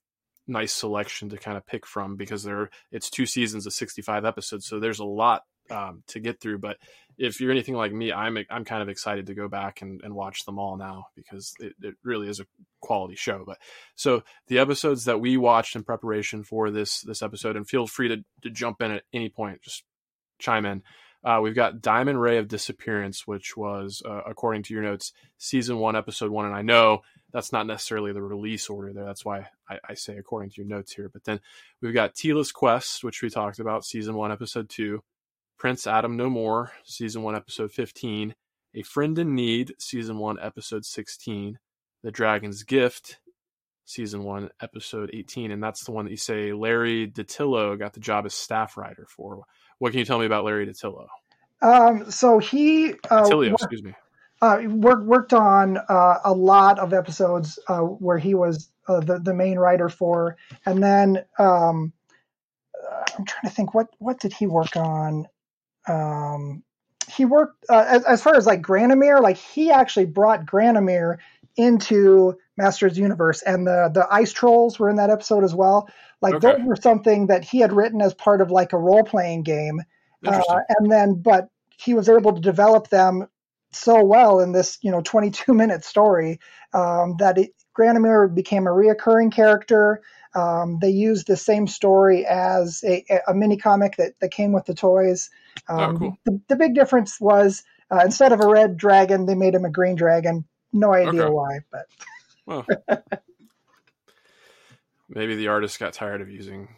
[0.48, 4.66] nice selection to kind of pick from because there it's two seasons of 65 episodes.
[4.66, 6.60] So there's a lot um, to get through.
[6.60, 6.78] But
[7.18, 10.14] if you're anything like me, I'm I'm kind of excited to go back and, and
[10.14, 12.46] watch them all now because it, it really is a
[12.82, 13.44] quality show.
[13.46, 13.58] But
[13.96, 18.10] so the episodes that we watched in preparation for this this episode, and feel free
[18.10, 19.84] to, to jump in at any point, just
[20.40, 20.84] chime in.
[21.24, 25.78] Uh, we've got Diamond Ray of Disappearance, which was, uh, according to your notes, season
[25.78, 26.46] one, episode one.
[26.46, 27.02] And I know
[27.32, 29.06] that's not necessarily the release order there.
[29.06, 31.10] That's why I, I say according to your notes here.
[31.10, 31.40] But then
[31.82, 35.04] we've got Teela's Quest, which we talked about, season one, episode two.
[35.62, 38.34] Prince Adam No More, Season 1, Episode 15,
[38.74, 41.60] A Friend in Need, Season 1, Episode 16,
[42.02, 43.20] The Dragon's Gift,
[43.86, 45.52] Season 1, Episode 18.
[45.52, 49.06] And that's the one that you say Larry DiTillio got the job as staff writer
[49.08, 49.44] for.
[49.82, 51.08] What can you tell me about Larry DiTillio?
[51.62, 52.92] Um, so he.
[53.10, 53.94] Uh, DiTillio, excuse me.
[54.42, 59.20] Uh, worked worked on uh, a lot of episodes uh, where he was uh, the
[59.20, 61.94] the main writer for, and then um,
[62.76, 65.28] uh, I'm trying to think what what did he work on?
[65.88, 66.64] um,
[67.12, 71.18] he worked uh, as, as far as like Granamyr, like he actually brought Granamyr
[71.58, 75.90] into Masters Universe, and the the ice trolls were in that episode as well.
[76.22, 76.54] Like okay.
[76.54, 79.82] those were something that he had written as part of like a role playing game,
[80.26, 80.42] uh,
[80.78, 83.28] and then but he was able to develop them
[83.74, 86.40] so well in this you know 22 minute story
[86.74, 90.02] um, that it, Granamyr became a reoccurring character.
[90.34, 94.66] Um, they used the same story as a, a mini comic that, that came with
[94.66, 95.30] the toys.
[95.68, 96.18] Oh, um, oh, cool.
[96.26, 99.70] the, the, big difference was uh, instead of a red dragon, they made him a
[99.70, 100.46] green dragon.
[100.72, 101.34] No idea okay.
[101.34, 101.86] why, but.
[102.46, 102.66] well,
[105.14, 106.70] maybe the artist got tired of using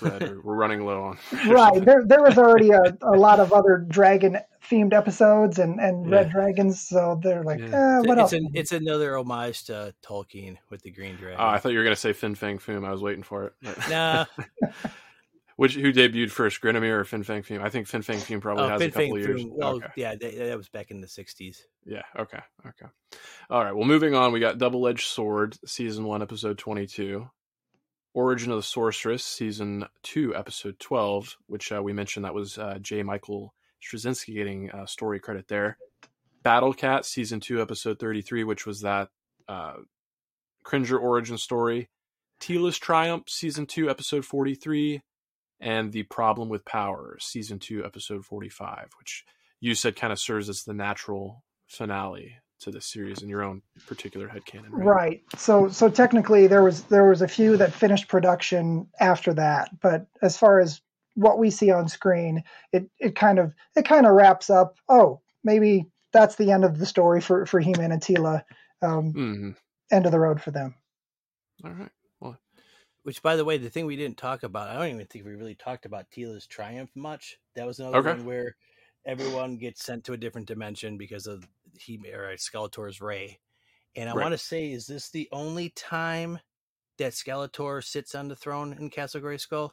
[0.00, 0.36] red.
[0.44, 1.18] We're running low on.
[1.48, 1.84] right.
[1.84, 4.38] There, there was already a, a lot of other dragon
[4.70, 6.16] themed episodes and, and yeah.
[6.16, 7.98] red dragons, so they're like, yeah.
[7.98, 8.32] eh, what it's else?
[8.32, 11.40] An, it's another homage to Tolkien with the green dragon.
[11.40, 12.86] Oh, I thought you were gonna say Fin Fang Foom.
[12.86, 13.52] I was waiting for it.
[13.88, 14.26] Nah.
[15.56, 17.62] Which who debuted first, Granamyr or Fin Fang Foom?
[17.62, 19.42] I think Fin Fang Foom probably oh, has Fin a couple Fang years.
[19.42, 19.50] Foom.
[19.52, 19.86] Well, okay.
[19.96, 21.62] yeah, that, that, was back in the '60s.
[21.86, 22.02] Yeah.
[22.18, 22.40] Okay.
[22.66, 22.86] Okay.
[23.48, 23.74] All right.
[23.74, 27.30] Well, moving on, we got Double Edged Sword, season one, episode twenty-two.
[28.16, 32.78] Origin of the Sorceress, season two, episode twelve, which uh, we mentioned that was uh,
[32.80, 33.02] J.
[33.02, 33.52] Michael
[33.82, 35.76] Straczynski getting uh, story credit there.
[36.42, 39.10] Battle Cat, season two, episode thirty-three, which was that
[39.48, 39.74] uh,
[40.64, 41.90] Cringer origin story.
[42.40, 45.02] Teela's Triumph, season two, episode forty-three
[45.60, 49.24] and The Problem with Power, season two, episode 45, which
[49.60, 53.62] you said kind of serves as the natural finale to the series in your own
[53.86, 54.70] particular headcanon.
[54.70, 54.86] Right?
[54.86, 55.22] right.
[55.36, 60.06] So so technically there was there was a few that finished production after that, but
[60.22, 60.80] as far as
[61.14, 65.20] what we see on screen, it it kind of it kind of wraps up, oh,
[65.42, 68.42] maybe that's the end of the story for for He-Man and Teela.
[68.82, 69.50] Um, mm-hmm.
[69.90, 70.74] End of the road for them.
[71.64, 71.90] All right.
[72.20, 72.38] Well,
[73.02, 75.34] Which, by the way, the thing we didn't talk about, I don't even think we
[75.34, 77.38] really talked about Teela's triumph much.
[77.54, 78.10] That was another okay.
[78.10, 78.56] one where
[79.06, 81.46] everyone gets sent to a different dimension because of
[81.80, 83.38] he or Skeletor's ray.
[83.94, 84.22] And I right.
[84.22, 86.38] want to say, is this the only time
[86.98, 89.70] that Skeletor sits on the throne in Castle Grayskull?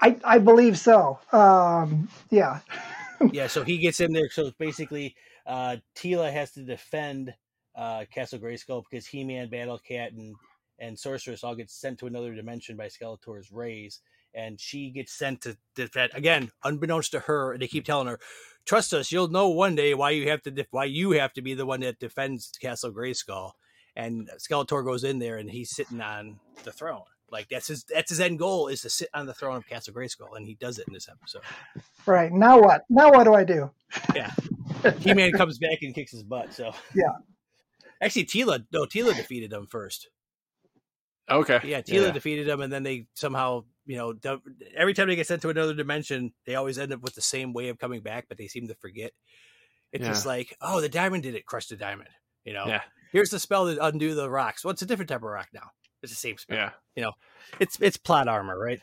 [0.00, 1.18] I I believe so.
[1.32, 2.60] Um, yeah.
[3.32, 4.28] yeah, so he gets in there.
[4.30, 5.14] So basically,
[5.46, 7.34] uh, Teela has to defend
[7.76, 10.34] uh, Castle Grayskull because He Man, Battle Cat, and
[10.78, 14.00] and Sorceress all get sent to another dimension by Skeletor's rays,
[14.34, 17.52] and she gets sent to defend again, unbeknownst to her.
[17.52, 18.18] And They keep telling her,
[18.64, 21.42] "Trust us, you'll know one day why you have to def- why you have to
[21.42, 23.52] be the one that defends Castle Grayskull."
[23.96, 27.04] And Skeletor goes in there, and he's sitting on the throne.
[27.30, 29.94] Like that's his that's his end goal is to sit on the throne of Castle
[29.94, 31.42] Grayskull, and he does it in this episode.
[32.06, 32.84] Right now, what?
[32.88, 33.70] Now what do I do?
[34.14, 34.30] Yeah,
[35.00, 36.52] He Man comes back and kicks his butt.
[36.52, 37.12] So yeah,
[38.00, 40.08] actually, Teela no Teela defeated him first.
[41.28, 42.10] Okay, yeah, Teela yeah.
[42.12, 44.14] defeated him, and then they somehow you know
[44.76, 47.52] every time they get sent to another dimension, they always end up with the same
[47.52, 49.12] way of coming back, but they seem to forget.
[49.92, 50.10] It's yeah.
[50.10, 52.08] just like, oh, the diamond did it, crushed the diamond.
[52.44, 52.82] You know, yeah.
[53.12, 54.64] Here's the spell to undo the rocks.
[54.64, 55.70] Well, it's a different type of rock now.
[56.02, 56.56] It's the same spell.
[56.56, 56.70] Yeah.
[56.96, 57.12] You know,
[57.60, 58.80] it's it's plot armor, right?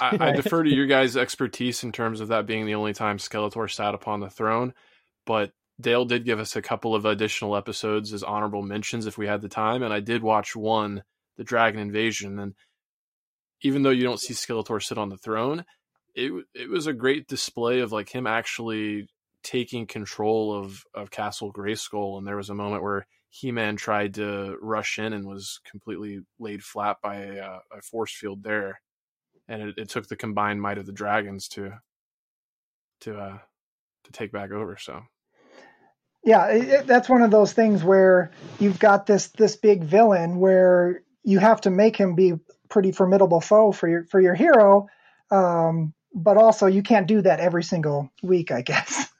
[0.00, 3.18] I, I defer to your guys' expertise in terms of that being the only time
[3.18, 4.74] Skeletor sat upon the throne,
[5.26, 9.26] but Dale did give us a couple of additional episodes as honorable mentions if we
[9.26, 11.02] had the time, and I did watch one,
[11.36, 12.54] the Dragon Invasion, and
[13.62, 15.64] even though you don't see Skeletor sit on the throne,
[16.14, 19.08] it it was a great display of like him actually
[19.42, 24.58] taking control of of Castle Grayskull, and there was a moment where he-Man tried to
[24.60, 28.80] rush in and was completely laid flat by a, a force field there,
[29.48, 31.72] and it, it, took the combined might of the dragons to
[33.00, 33.38] to uh,
[34.04, 34.76] to take back over.
[34.76, 35.00] So,
[36.24, 41.02] yeah, it, that's one of those things where you've got this this big villain where
[41.24, 42.34] you have to make him be
[42.72, 44.88] pretty formidable foe for your for your hero,
[45.30, 49.08] um, but also you can't do that every single week, I guess.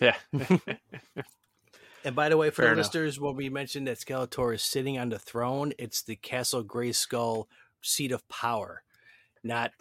[0.00, 0.16] Yeah.
[2.02, 2.86] And by the way, for Fair the enough.
[2.86, 7.44] listeners, when we mentioned that Skeletor is sitting on the throne, it's the Castle Grayskull
[7.82, 8.82] seat of power,
[9.44, 9.72] not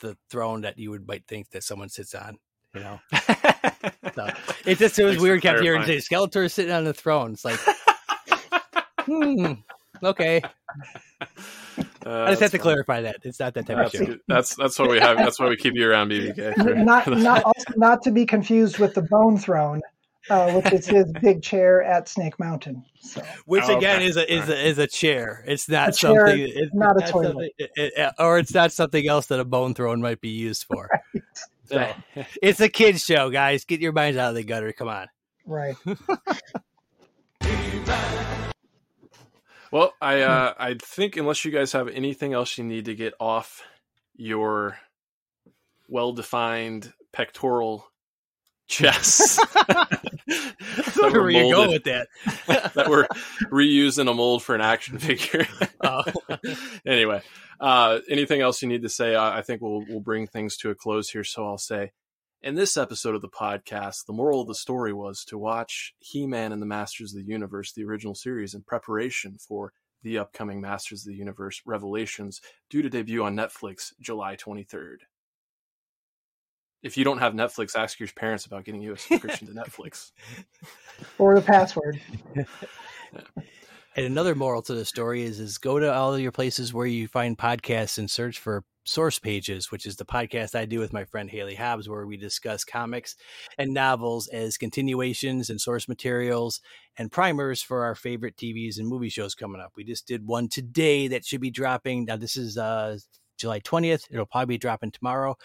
[0.00, 2.38] the throne that you would might think that someone sits on.
[2.74, 3.00] You know,
[4.14, 4.28] so,
[4.64, 5.42] it just it was weird.
[5.42, 7.32] Kept hearing Skeletor is sitting on the throne.
[7.32, 7.60] It's like,
[9.00, 9.52] hmm,
[10.02, 10.40] okay.
[12.08, 12.62] Uh, I just have to funny.
[12.62, 14.16] clarify that it's not that type that's, of show.
[14.28, 15.18] That's that's why we have.
[15.18, 16.84] That's why we keep you around BBK.
[16.84, 19.82] not not also not to be confused with the Bone Throne
[20.30, 22.84] uh, which is his big chair at Snake Mountain.
[23.00, 23.22] So.
[23.46, 24.06] Which oh, again okay.
[24.06, 25.44] is a is a is a chair.
[25.46, 26.36] It's not a something.
[26.36, 29.74] Chair, it's not a toilet, it, it, or it's not something else that a bone
[29.74, 30.88] throne might be used for.
[31.70, 31.94] Right.
[32.14, 33.66] So, it's a kids show, guys.
[33.66, 34.72] Get your minds out of the gutter.
[34.72, 35.06] Come on.
[35.44, 35.76] Right.
[39.70, 43.14] Well, I uh, I think unless you guys have anything else you need to get
[43.20, 43.62] off
[44.16, 44.78] your
[45.88, 47.86] well defined pectoral
[48.68, 49.38] chests
[50.96, 52.08] where you go with that.
[52.74, 53.08] that were
[53.50, 55.46] reused in a mold for an action figure.
[55.82, 56.02] Oh.
[56.86, 57.22] anyway
[57.60, 59.16] uh, anything else you need to say?
[59.16, 61.92] I, I think we'll we'll bring things to a close here so i'll say
[62.42, 66.52] in this episode of the podcast the moral of the story was to watch he-man
[66.52, 69.72] and the masters of the universe the original series in preparation for
[70.02, 74.98] the upcoming masters of the universe revelations due to debut on netflix july 23rd
[76.80, 80.12] if you don't have Netflix, ask your parents about getting you a subscription to Netflix
[81.18, 82.00] or the password.
[82.36, 82.44] yeah.
[83.98, 87.08] And another moral to the story is is go to all your places where you
[87.08, 91.02] find podcasts and search for source pages, which is the podcast I do with my
[91.02, 93.16] friend Haley Hobbs, where we discuss comics
[93.58, 96.60] and novels as continuations and source materials
[96.96, 99.72] and primers for our favorite TVs and movie shows coming up.
[99.74, 102.04] We just did one today that should be dropping.
[102.04, 102.98] Now this is uh
[103.36, 104.04] July 20th.
[104.12, 105.36] It'll probably be dropping tomorrow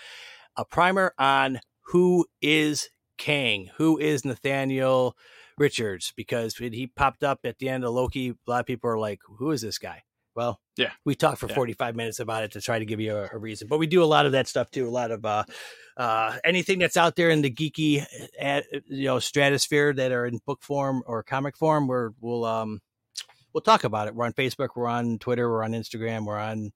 [0.55, 5.17] a primer on who is Kang, who is Nathaniel
[5.57, 8.89] Richards, because when he popped up at the end of Loki, a lot of people
[8.89, 10.03] are like, who is this guy?
[10.35, 11.55] Well, yeah, we talked for yeah.
[11.55, 14.03] 45 minutes about it to try to give you a, a, reason, but we do
[14.03, 14.87] a lot of that stuff too.
[14.87, 15.43] A lot of uh,
[15.95, 18.03] uh, anything that's out there in the geeky,
[18.41, 22.81] uh, you know, stratosphere that are in book form or comic form, where we'll um,
[23.53, 24.15] we'll talk about it.
[24.15, 26.71] We're on Facebook, we're on Twitter, we're on Instagram, we're on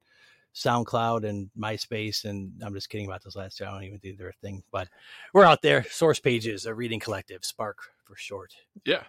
[0.54, 2.26] SoundCloud and MySpace.
[2.26, 3.66] And I'm just kidding about those last two.
[3.66, 4.88] I don't even do their thing, but
[5.34, 5.84] we're out there.
[5.90, 8.54] Source pages, a reading collective, Spark for short.
[8.86, 9.04] Yeah.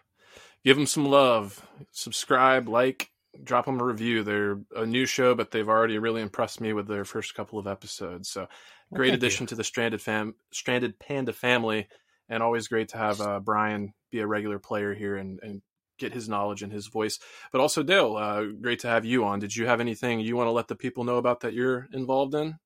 [0.64, 1.64] Give them some love.
[1.92, 3.10] Subscribe, like,
[3.44, 4.22] drop them a review.
[4.22, 7.66] They're a new show, but they've already really impressed me with their first couple of
[7.66, 8.28] episodes.
[8.28, 8.48] So
[8.92, 9.48] great addition you.
[9.48, 11.88] to the Stranded Fam Stranded Panda family.
[12.28, 15.62] And always great to have uh, Brian be a regular player here and, and
[15.98, 17.18] get his knowledge and his voice.
[17.52, 19.38] But also, Dale, uh, great to have you on.
[19.38, 22.34] Did you have anything you want to let the people know about that you're involved
[22.34, 22.58] in?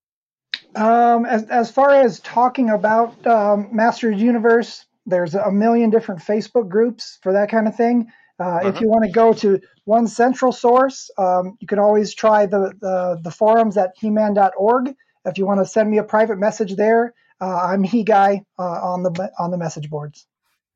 [0.75, 6.69] Um, as as far as talking about um, Masters Universe, there's a million different Facebook
[6.69, 8.07] groups for that kind of thing.
[8.39, 8.69] Uh, uh-huh.
[8.69, 11.11] If you want to go to one central source.
[11.19, 14.95] Um, you can always try the, the, the forums at heman.org.
[15.25, 18.63] If you want to send me a private message there, uh, I'm he guy uh,
[18.63, 20.27] on the on the message boards.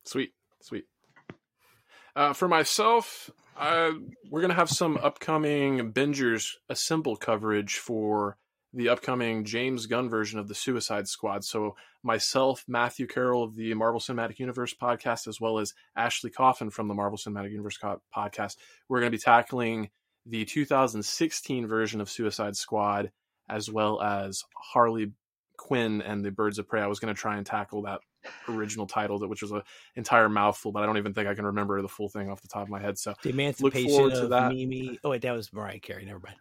[0.05, 0.85] Sweet, sweet.
[2.15, 3.91] Uh, for myself, uh,
[4.31, 8.37] we're gonna have some upcoming Bingers Assemble coverage for
[8.77, 11.45] the upcoming James Gunn version of the Suicide Squad.
[11.45, 16.69] So myself, Matthew Carroll of the Marvel Cinematic Universe podcast, as well as Ashley Coffin
[16.69, 17.79] from the Marvel Cinematic Universe
[18.15, 18.57] podcast,
[18.89, 19.89] we're going to be tackling
[20.27, 23.11] the 2016 version of Suicide Squad,
[23.49, 25.13] as well as Harley
[25.57, 26.81] Quinn and the Birds of Prey.
[26.81, 28.01] I was going to try and tackle that
[28.49, 29.63] original title, which was an
[29.95, 32.49] entire mouthful, but I don't even think I can remember the full thing off the
[32.49, 32.99] top of my head.
[32.99, 34.53] So the emancipation look forward to that.
[34.53, 34.99] Mimi.
[35.05, 36.05] Oh wait, that was Mariah Carey.
[36.05, 36.37] Never mind.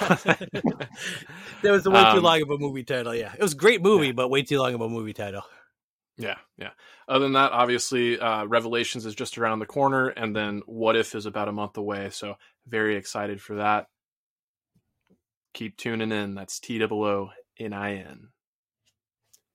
[1.61, 3.15] that was way too um, long of a movie title.
[3.15, 4.13] Yeah, it was a great movie, yeah.
[4.13, 5.43] but way too long of a movie title.
[6.17, 6.69] Yeah, yeah.
[7.07, 11.15] Other than that, obviously, uh, Revelations is just around the corner, and then What If
[11.15, 12.09] is about a month away.
[12.11, 12.35] So
[12.67, 13.88] very excited for that.
[15.53, 16.35] Keep tuning in.
[16.35, 18.30] That's T W O N I N.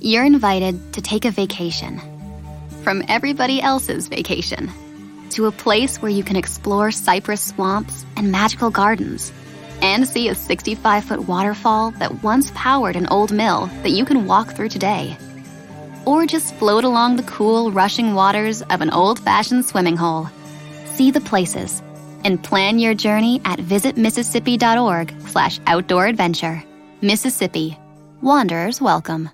[0.00, 2.00] You're invited to take a vacation
[2.82, 4.70] from everybody else's vacation
[5.30, 9.32] to a place where you can explore cypress swamps and magical gardens
[9.80, 14.26] and see a 65 foot waterfall that once powered an old mill that you can
[14.26, 15.16] walk through today.
[16.04, 20.28] Or just float along the cool, rushing waters of an old fashioned swimming hole.
[20.94, 21.82] See the places
[22.22, 26.62] and plan your journey at visitmississippi.org slash outdoor adventure.
[27.00, 27.78] Mississippi.
[28.22, 29.30] Wanderers welcome.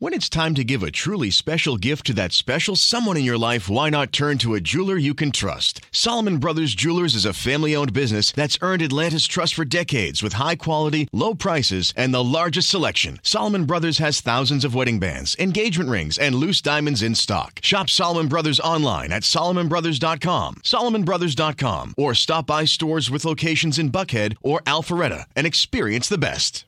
[0.00, 3.36] When it's time to give a truly special gift to that special someone in your
[3.36, 5.80] life, why not turn to a jeweler you can trust?
[5.90, 10.34] Solomon Brothers Jewelers is a family owned business that's earned Atlanta's trust for decades with
[10.34, 13.18] high quality, low prices, and the largest selection.
[13.24, 17.58] Solomon Brothers has thousands of wedding bands, engagement rings, and loose diamonds in stock.
[17.64, 24.36] Shop Solomon Brothers online at SolomonBrothers.com, SolomonBrothers.com, or stop by stores with locations in Buckhead
[24.42, 26.67] or Alpharetta and experience the best.